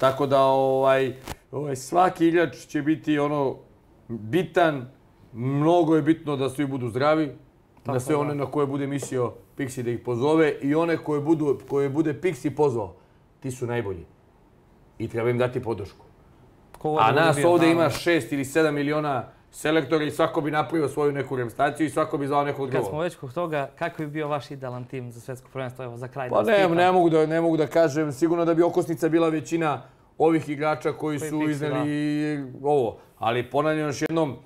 Tako 0.00 0.26
da 0.26 0.40
ovaj, 0.40 1.12
ovaj, 1.52 1.76
svaki 1.76 2.28
igrač 2.28 2.56
će 2.56 2.82
biti 2.82 3.18
ono 3.18 3.56
bitan, 4.08 4.90
mnogo 5.32 5.96
je 5.96 6.02
bitno 6.02 6.36
da 6.36 6.48
svi 6.48 6.66
budu 6.66 6.88
zdravi, 6.88 7.43
Tako 7.84 7.94
na 7.94 8.00
sve 8.00 8.14
je, 8.14 8.18
one 8.18 8.34
da. 8.34 8.34
na 8.34 8.46
koje 8.46 8.66
bude 8.66 8.86
mislio 8.86 9.32
Pixi 9.56 9.82
da 9.82 9.90
ih 9.90 10.00
pozove 10.00 10.54
i 10.62 10.74
one 10.74 10.96
koje, 10.96 11.20
budu, 11.20 11.58
koje 11.68 11.88
bude 11.88 12.14
Pixi 12.22 12.56
pozvao, 12.56 12.94
ti 13.40 13.50
su 13.50 13.66
najbolji. 13.66 14.04
I 14.98 15.08
treba 15.08 15.30
im 15.30 15.38
dati 15.38 15.62
podršku. 15.62 16.06
A 16.82 17.12
bude 17.12 17.20
nas 17.20 17.36
bio, 17.36 17.50
ovde 17.50 17.70
ima 17.70 17.84
6 17.84 18.34
ili 18.34 18.44
7 18.44 18.70
miliona 18.70 19.24
selektora 19.50 20.04
i 20.04 20.10
svako 20.10 20.40
bi 20.40 20.50
napravio 20.50 20.88
svoju 20.88 21.12
neku 21.12 21.36
reprezentaciju 21.36 21.86
i 21.86 21.90
svako 21.90 22.18
bi 22.18 22.26
zvao 22.26 22.44
nekog 22.44 22.70
Kad 22.70 22.82
smo 22.82 22.90
drugog. 22.90 23.02
već 23.02 23.16
kod 23.16 23.34
toga, 23.34 23.70
kakav 23.78 24.06
bi 24.06 24.12
bio 24.12 24.28
vaš 24.28 24.50
idealan 24.50 24.84
tim 24.84 25.12
za 25.12 25.20
svetsko 25.20 25.48
prvenstvo? 25.52 25.84
Evo, 25.84 25.96
za 25.96 26.08
kraj 26.08 26.28
Pa 26.28 26.42
da 26.42 26.52
ne, 26.52 26.68
ne, 26.68 26.92
mogu 26.92 27.10
da, 27.10 27.26
ne 27.26 27.40
mogu 27.40 27.56
da 27.56 27.66
kažem, 27.66 28.12
sigurno 28.12 28.44
da 28.44 28.54
bi 28.54 28.62
okosnica 28.62 29.08
bila 29.08 29.28
većina 29.28 29.82
ovih 30.18 30.48
igrača 30.48 30.92
koji 30.92 31.18
Koji 31.18 31.30
su 31.30 31.42
izneli 31.48 32.38
ovo. 32.62 32.98
Ali 33.18 33.50
ponavljam 33.50 33.86
još 33.86 34.02
jednom, 34.02 34.36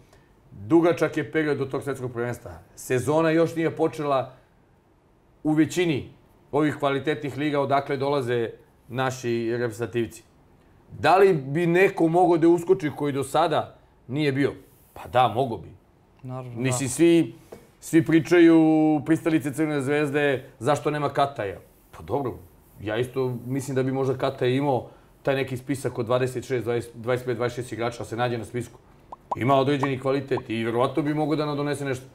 dugačak 0.51 1.17
je 1.17 1.33
period 1.33 1.59
do 1.59 1.65
tog 1.65 1.83
svetskog 1.83 2.13
prvenstva. 2.13 2.59
Sezona 2.75 3.31
još 3.31 3.57
nije 3.57 3.77
počela 3.77 4.33
u 5.43 5.53
većini 5.53 6.11
ovih 6.53 6.77
kvalitetnih 6.79 7.37
liga 7.37 7.61
odakle 7.61 7.97
dolaze 7.97 8.51
naši 8.89 9.57
reprezentativci. 9.59 10.23
Da 10.99 11.17
li 11.17 11.33
bi 11.33 11.67
neko 11.67 12.09
mogao 12.09 12.39
da 12.39 12.49
uskoči 12.49 12.91
koji 12.97 13.13
do 13.13 13.25
sada 13.25 13.79
nije 14.09 14.33
bio? 14.33 14.55
Pa 14.95 15.09
da, 15.09 15.29
mogo 15.29 15.57
bi. 15.57 15.69
Naravno, 16.23 16.61
Mislim, 16.61 16.89
svi, 16.89 17.35
svi 17.81 18.05
pričaju 18.05 18.59
pristalice 19.07 19.53
Crvene 19.53 19.81
zvezde, 19.81 20.45
zašto 20.59 20.91
nema 20.91 21.09
Kataja? 21.09 21.59
Pa 21.91 22.03
dobro, 22.03 22.39
ja 22.83 22.97
isto 22.97 23.39
mislim 23.47 23.75
da 23.75 23.83
bi 23.83 23.93
možda 23.93 24.19
Kataj 24.19 24.51
imao 24.51 24.91
taj 25.23 25.35
neki 25.35 25.57
spisak 25.57 25.99
od 25.99 26.07
26, 26.07 26.63
20, 26.63 26.87
25, 26.95 27.37
26 27.37 27.73
igrača 27.73 27.99
da 27.99 28.05
se 28.05 28.17
nađe 28.17 28.39
na 28.39 28.45
spisku. 28.45 28.79
Ima 29.37 29.55
određeni 29.55 30.01
kvalitet 30.01 30.51
i 30.51 30.55
vjerovatno 30.55 31.03
bi 31.03 31.15
mogao 31.15 31.37
da 31.37 31.47
nam 31.47 31.57
donese 31.57 31.85
nešto. 31.85 32.07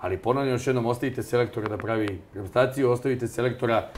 Ali 0.00 0.18
ponavljam 0.18 0.54
još 0.54 0.66
jednom, 0.66 0.86
ostavite 0.86 1.22
selektora 1.22 1.68
da 1.68 1.76
pravi 1.76 2.20
reprezentaciju, 2.34 2.90
ostavite 2.90 3.28
selektora 3.28 3.88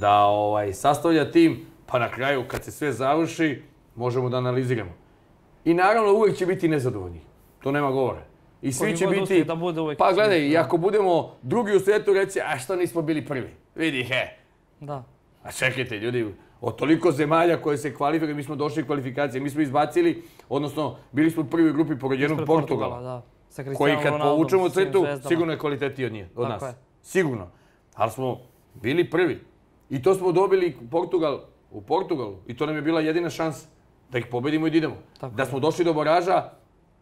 da 0.00 0.24
ovaj, 0.24 0.72
sastavlja 0.72 1.30
tim, 1.30 1.66
pa 1.86 1.98
na 1.98 2.10
kraju 2.10 2.44
kad 2.48 2.64
se 2.64 2.70
sve 2.70 2.92
završi, 2.92 3.62
možemo 3.94 4.28
da 4.28 4.36
analiziramo. 4.36 4.90
I 5.64 5.74
naravno 5.74 6.12
uvek 6.12 6.36
će 6.36 6.46
biti 6.46 6.68
nezadovoljni. 6.68 7.20
To 7.62 7.72
nema 7.72 7.90
govora. 7.90 8.22
I 8.62 8.72
svi 8.72 8.96
će 8.96 9.06
biti... 9.06 9.44
da 9.44 9.54
bude 9.54 9.80
uvek 9.80 9.98
pa 9.98 10.12
gledaj, 10.12 10.48
i 10.48 10.56
ako 10.56 10.76
budemo 10.76 11.36
drugi 11.42 11.76
u 11.76 11.80
svijetu 11.80 12.12
reći, 12.12 12.40
a 12.40 12.58
što 12.58 12.76
nismo 12.76 13.02
bili 13.02 13.26
prvi? 13.26 13.50
Vidi, 13.74 14.04
he. 14.04 14.28
Da. 14.80 15.04
A 15.42 15.52
čekajte, 15.52 15.98
ljudi, 15.98 16.34
od 16.60 16.76
toliko 16.76 17.12
zemalja 17.12 17.62
koje 17.62 17.78
se 17.78 17.94
kvalifikuju, 17.94 18.36
mi 18.36 18.42
smo 18.42 18.56
došli 18.56 18.86
kvalifikacije, 18.86 19.40
mi 19.40 19.50
smo 19.50 19.60
izbacili, 19.62 20.22
odnosno 20.48 20.96
bili 21.12 21.30
smo 21.30 21.42
u 21.42 21.72
grupi 21.72 21.98
pored 21.98 22.20
jednog 22.20 22.38
Ispred 22.38 22.46
Portugala 22.46 23.00
da. 23.00 23.22
Sa 23.48 23.64
koji 23.64 23.94
kad 23.96 24.04
Ronaldom, 24.04 24.28
povučemo 24.28 24.68
crtu, 24.68 24.98
zvezdama. 24.98 25.28
sigurno 25.28 25.52
je 25.52 25.58
kvalitetniji 25.58 26.06
od, 26.06 26.12
nje, 26.12 26.28
od 26.36 26.48
Tako 26.48 26.64
nas. 26.64 26.74
je. 26.74 26.78
Sigurno. 27.02 27.46
Ali 27.94 28.10
smo 28.10 28.38
bili 28.74 29.10
prvi. 29.10 29.40
I 29.90 30.02
to 30.02 30.14
smo 30.14 30.32
dobili 30.32 30.76
Portugal 30.90 31.40
u 31.70 31.80
Portugalu. 31.82 32.36
I 32.46 32.56
to 32.56 32.66
nam 32.66 32.76
je 32.76 32.82
bila 32.82 33.00
jedina 33.00 33.30
šansa 33.30 33.66
da 34.10 34.18
ih 34.18 34.26
pobedimo 34.30 34.66
i 34.66 34.70
da 34.70 34.76
idemo. 34.76 34.94
Tako 35.20 35.34
da 35.34 35.42
je. 35.42 35.48
smo 35.48 35.60
došli 35.60 35.84
do 35.84 35.92
baraža, 35.92 36.50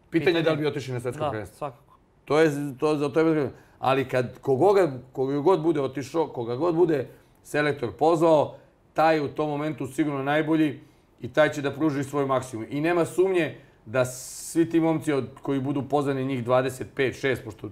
pitanje, 0.09 0.37
je 0.37 0.43
da 0.43 0.51
li 0.51 0.57
bi 0.57 0.67
otišli 0.67 0.93
na 0.93 0.99
svetsko 0.99 1.23
Da, 1.23 1.29
prvenstvo. 1.29 1.57
svakako. 1.57 1.93
To 2.25 2.39
je, 2.39 2.51
to, 2.79 2.95
za 2.95 3.09
to 3.09 3.19
je 3.19 3.51
Ali 3.79 4.07
kad 4.07 4.39
kogoga, 4.39 4.91
koga 5.11 5.37
god 5.37 5.61
bude 5.61 5.81
otišao, 5.81 6.27
koga 6.27 6.55
god 6.55 6.75
bude 6.75 7.07
selektor 7.43 7.91
pozvao, 7.91 8.55
taj 8.93 9.19
u 9.19 9.27
tom 9.27 9.49
momentu 9.49 9.87
sigurno 9.87 10.23
najbolji 10.23 10.79
i 11.21 11.27
taj 11.27 11.51
će 11.51 11.61
da 11.61 11.71
pruži 11.71 12.03
svoj 12.03 12.25
maksimum. 12.25 12.65
I 12.69 12.81
nema 12.81 13.05
sumnje 13.05 13.55
da 13.85 14.05
svi 14.05 14.69
ti 14.69 14.79
momci 14.79 15.13
od, 15.13 15.29
koji 15.41 15.59
budu 15.59 15.83
pozvani 15.89 16.25
njih 16.25 16.45
25, 16.45 16.85
6, 16.95 17.43
pošto 17.43 17.69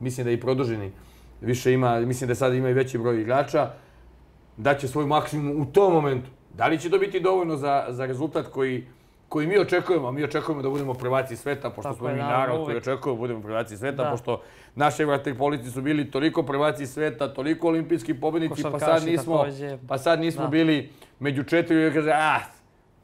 mislim 0.00 0.24
da 0.24 0.30
je 0.30 0.34
i 0.34 0.40
produženi 0.40 0.92
više 1.40 1.72
ima, 1.72 2.00
mislim 2.00 2.28
da 2.28 2.34
sada 2.34 2.54
ima 2.54 2.70
i 2.70 2.72
veći 2.74 2.98
broj 2.98 3.20
igrača, 3.20 3.70
da 4.56 4.74
će 4.78 4.88
svoj 4.88 5.06
maksimum 5.06 5.60
u 5.62 5.72
tom 5.72 5.92
momentu. 5.92 6.30
Da 6.54 6.66
li 6.66 6.78
će 6.78 6.90
to 6.90 6.98
biti 6.98 7.20
dovoljno 7.20 7.56
za, 7.56 7.86
za 7.88 8.06
rezultat 8.06 8.46
koji, 8.46 8.86
koji 9.28 9.46
mi 9.46 9.58
očekujemo, 9.58 10.08
a 10.08 10.12
mi 10.12 10.24
očekujemo 10.24 10.62
da 10.62 10.70
budemo 10.70 10.94
prvaci 10.94 11.36
sveta, 11.36 11.70
pošto 11.70 11.82
Tako 11.82 11.96
smo 11.96 12.08
mi 12.08 12.14
narod 12.14 12.56
koji 12.56 12.64
uvek. 12.64 12.76
očekuje 12.78 13.14
da 13.14 13.18
budemo 13.18 13.42
prvaci 13.42 13.76
sveta, 13.76 14.04
Da. 14.04 14.10
pošto 14.10 14.42
naši 14.74 15.04
vaterpolici 15.04 15.70
su 15.70 15.82
bili 15.82 16.10
toliko 16.10 16.42
prvaci 16.42 16.86
sveta, 16.86 17.34
toliko 17.34 17.68
olimpijski 17.68 18.14
pobednici, 18.14 18.62
pa 18.62 18.78
sad 18.78 19.04
nismo, 19.04 19.38
takođe. 19.38 19.78
pa 19.88 19.98
sad 19.98 20.20
nismo 20.20 20.42
Da. 20.42 20.48
bili 20.48 20.88
među 21.18 21.42
četiri 21.42 21.86
i 21.86 21.92
kaže, 21.92 22.10
ah, 22.10 22.40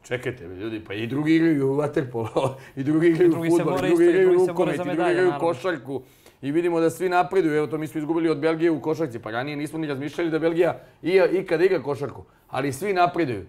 čekajte 0.03 0.43
ljudi, 0.45 0.79
pa 0.79 0.93
i 0.93 1.07
drugi 1.07 1.35
igraju 1.35 1.67
u 1.67 1.75
vaterpolo, 1.75 2.57
i 2.75 2.83
drugi 2.83 3.07
igraju 3.07 3.31
fudbal, 3.31 3.77
i 3.77 3.87
drugi 3.87 4.03
i 4.03 4.09
igraju 4.09 4.31
rukomet, 4.47 4.75
i 4.75 4.77
drugi 4.77 5.11
igraju 5.11 5.33
košarku. 5.39 6.01
I 6.41 6.51
vidimo 6.51 6.79
da 6.79 6.89
svi 6.89 7.09
napreduju. 7.09 7.55
Evo 7.55 7.67
to 7.67 7.77
mi 7.77 7.87
smo 7.87 7.99
izgubili 7.99 8.29
od 8.29 8.37
Belgije 8.39 8.71
u 8.71 8.81
košarci. 8.81 9.19
Pa 9.19 9.31
ranije 9.31 9.57
nismo 9.57 9.79
ni 9.79 9.87
razmišljali 9.87 10.29
da 10.29 10.39
Belgija 10.39 10.79
i, 11.01 11.09
ikad 11.33 11.61
igra 11.61 11.81
košarku. 11.81 12.23
Ali 12.47 12.73
svi 12.73 12.93
napreduju. 12.93 13.45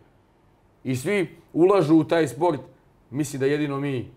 I 0.87 0.97
svi 0.97 1.29
ulažu 1.53 1.97
u 1.97 2.05
taj 2.05 2.29
sport. 2.29 2.61
Mislim 3.11 3.41
da 3.41 3.47
jedino 3.47 3.81
mi 3.81 4.09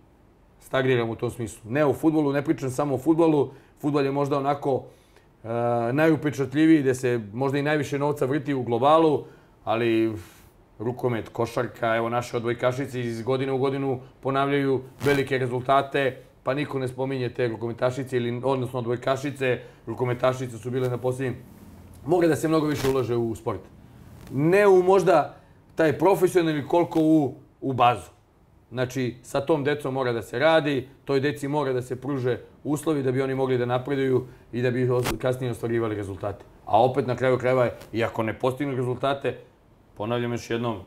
stagniramo 0.60 1.12
u 1.12 1.16
tom 1.16 1.32
smislu. 1.32 1.72
Ne 1.72 1.86
u 1.86 1.94
futbolu, 1.94 2.34
ne 2.34 2.42
pričam 2.46 2.70
samo 2.70 2.96
o 2.96 2.98
futbolu. 2.98 3.52
Futbol 3.82 4.06
je 4.06 4.12
možda 4.12 4.38
onako 4.38 4.74
uh, 4.74 5.50
najupečatljiviji, 5.92 6.82
gde 6.82 6.96
se 6.96 7.22
možda 7.34 7.58
i 7.58 7.62
najviše 7.62 8.00
novca 8.00 8.26
vrti 8.26 8.54
u 8.54 8.64
globalu, 8.64 9.24
ali 9.64 10.14
rukomet, 10.80 11.30
košarka, 11.30 11.96
evo 11.96 12.10
naše 12.10 12.38
odbojkašice 12.38 13.02
iz 13.02 13.22
godine 13.22 13.52
u 13.52 13.58
godinu 13.58 14.00
ponavljaju 14.22 14.82
velike 15.06 15.38
rezultate, 15.38 16.18
pa 16.44 16.54
niko 16.54 16.80
ne 16.80 16.88
spominje 16.88 17.30
te 17.30 17.48
rukometašice 17.48 18.18
ili 18.18 18.42
odnosno 18.44 18.80
odbojkašice, 18.80 19.60
rukometašice 19.88 20.58
su 20.58 20.72
bile 20.72 20.90
na 20.90 20.98
posljednjim. 20.98 21.36
Mora 22.06 22.28
da 22.28 22.36
se 22.36 22.48
mnogo 22.48 22.68
više 22.68 22.90
ulaže 22.90 23.16
u 23.16 23.36
sport. 23.36 23.62
Ne 24.32 24.68
u 24.68 24.84
možda 24.84 25.39
taj 25.80 25.98
profesionalni 25.98 26.68
koliko 26.68 27.00
u, 27.00 27.36
u 27.62 27.74
bazu. 27.74 28.10
Znači, 28.72 29.16
sa 29.24 29.42
tom 29.42 29.64
decom 29.64 29.94
mora 29.94 30.12
da 30.12 30.22
se 30.22 30.40
radi, 30.40 30.88
toj 31.06 31.20
deci 31.20 31.48
mora 31.48 31.74
da 31.74 31.82
se 31.82 31.96
pruže 31.96 32.40
uslovi 32.64 33.04
da 33.04 33.12
bi 33.12 33.22
oni 33.22 33.36
mogli 33.36 33.58
da 33.58 33.66
napreduju 33.66 34.26
i 34.52 34.62
da 34.62 34.72
bi 34.72 34.90
kasnije 35.22 35.52
ostvarivali 35.52 35.96
rezultate. 35.96 36.44
A 36.66 36.84
opet 36.84 37.08
na 37.08 37.16
kraju 37.16 37.38
krajeva, 37.38 37.70
i 37.94 38.04
ako 38.04 38.24
ne 38.24 38.34
postignu 38.34 38.76
rezultate, 38.76 39.38
ponavljam 39.98 40.32
još 40.32 40.50
jednom, 40.50 40.82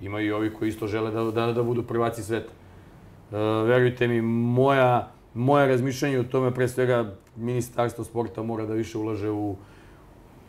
imaju 0.00 0.26
i 0.26 0.32
ovi 0.32 0.52
koji 0.54 0.68
isto 0.68 0.86
žele 0.86 1.10
da, 1.10 1.24
da, 1.24 1.46
da 1.52 1.62
budu 1.62 1.82
prvaci 1.82 2.22
sveta. 2.22 2.52
E, 2.52 3.36
verujte 3.64 4.08
mi, 4.08 4.20
moja, 4.20 5.08
moja 5.34 5.66
razmišljanje 5.66 6.18
o 6.18 6.28
tome, 6.28 6.52
pre 6.54 6.68
svega, 6.68 7.14
ministarstvo 7.36 8.04
sporta 8.04 8.42
mora 8.42 8.66
da 8.66 8.74
više 8.74 8.98
ulaže 8.98 9.30
u, 9.30 9.56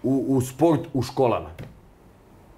u, 0.04 0.26
u 0.28 0.42
sport 0.42 0.92
u 0.94 1.02
školama. 1.02 1.50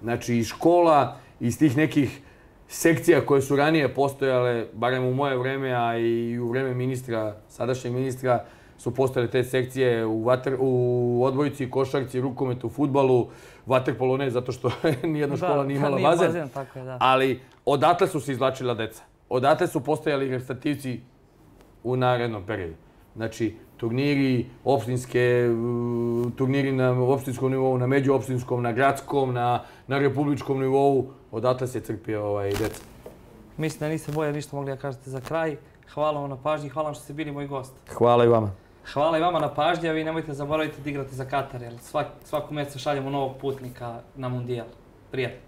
Znači, 0.02 0.36
iz 0.36 0.46
škola, 0.46 1.16
iz 1.40 1.58
tih 1.58 1.76
nekih 1.76 2.20
sekcija 2.68 3.26
koje 3.26 3.42
su 3.42 3.56
ranije 3.56 3.94
postojale, 3.94 4.66
barem 4.72 5.04
u 5.04 5.14
moje 5.14 5.36
vreme, 5.36 5.72
a 5.72 5.98
i 5.98 6.38
u 6.38 6.50
vreme 6.50 6.74
ministra, 6.74 7.36
sadašnjeg 7.48 7.94
ministra, 7.94 8.44
su 8.78 8.94
postojale 8.94 9.30
te 9.30 9.44
sekcije 9.44 10.06
u, 10.06 10.24
vater, 10.24 10.56
u 10.58 11.20
odbojici, 11.24 11.70
košarci, 11.70 12.20
rukometu, 12.20 12.68
futbalu, 12.68 13.28
vaterpolo 13.66 14.16
ne, 14.16 14.30
zato 14.30 14.52
što 14.52 14.70
nijedna 15.02 15.36
da, 15.36 15.46
škola 15.46 15.64
nije 15.64 15.76
imala 15.76 15.96
nije 15.96 16.08
bazen. 16.08 16.26
bazen 16.26 16.48
tako 16.48 16.78
je, 16.78 16.84
da. 16.84 16.96
Ali 17.00 17.40
odatle 17.64 18.08
su 18.08 18.20
se 18.20 18.32
izlačila 18.32 18.74
deca. 18.74 19.02
Odatle 19.28 19.66
su 19.66 19.84
postojali 19.84 20.24
reprezentativci 20.24 21.00
u 21.84 21.96
narednom 21.96 22.46
periodu. 22.46 22.74
Znači, 23.16 23.56
turniri 23.78 24.46
opštinske, 24.64 25.48
turniri 26.36 26.72
na 26.72 26.90
opštinskom 26.92 27.50
nivou, 27.50 27.78
na 27.78 27.86
međuopštinskom, 27.86 28.62
na 28.62 28.72
gradskom, 28.72 29.34
na, 29.34 29.62
na 29.86 29.98
republičkom 29.98 30.60
nivou, 30.60 31.06
odatle 31.32 31.66
se 31.66 31.80
crpi 31.80 32.14
ovaj, 32.14 32.50
deca. 32.50 32.82
Mislim 33.56 33.80
da 33.80 33.88
niste 33.88 34.12
bolje 34.12 34.32
ništa 34.32 34.56
mogli 34.56 34.72
da 34.72 34.76
kažete 34.76 35.10
za 35.10 35.20
kraj. 35.20 35.56
Hvala 35.94 36.20
vam 36.20 36.30
na 36.30 36.36
pažnji, 36.36 36.68
hvala 36.68 36.86
vam 36.86 36.94
što 36.94 37.04
ste 37.04 37.12
bili 37.12 37.32
moj 37.32 37.46
gost. 37.46 37.72
Hvala 37.88 38.24
i 38.24 38.28
vama. 38.28 38.50
Hvala 38.92 39.18
i 39.18 39.20
vama 39.20 39.38
na 39.38 39.54
pažnji, 39.54 39.88
a 39.88 39.92
vi 39.92 40.04
nemojte 40.04 40.34
zaboraviti 40.34 40.82
da 40.82 40.90
igrate 40.90 41.14
za 41.14 41.24
Katar, 41.24 41.62
jer 41.62 41.78
svak, 41.78 42.06
svaku 42.24 42.54
mesecu 42.54 42.78
šaljemo 42.78 43.10
novog 43.10 43.36
putnika 43.40 44.00
na 44.16 44.28
mundijal. 44.28 44.66
Prijatno. 45.10 45.47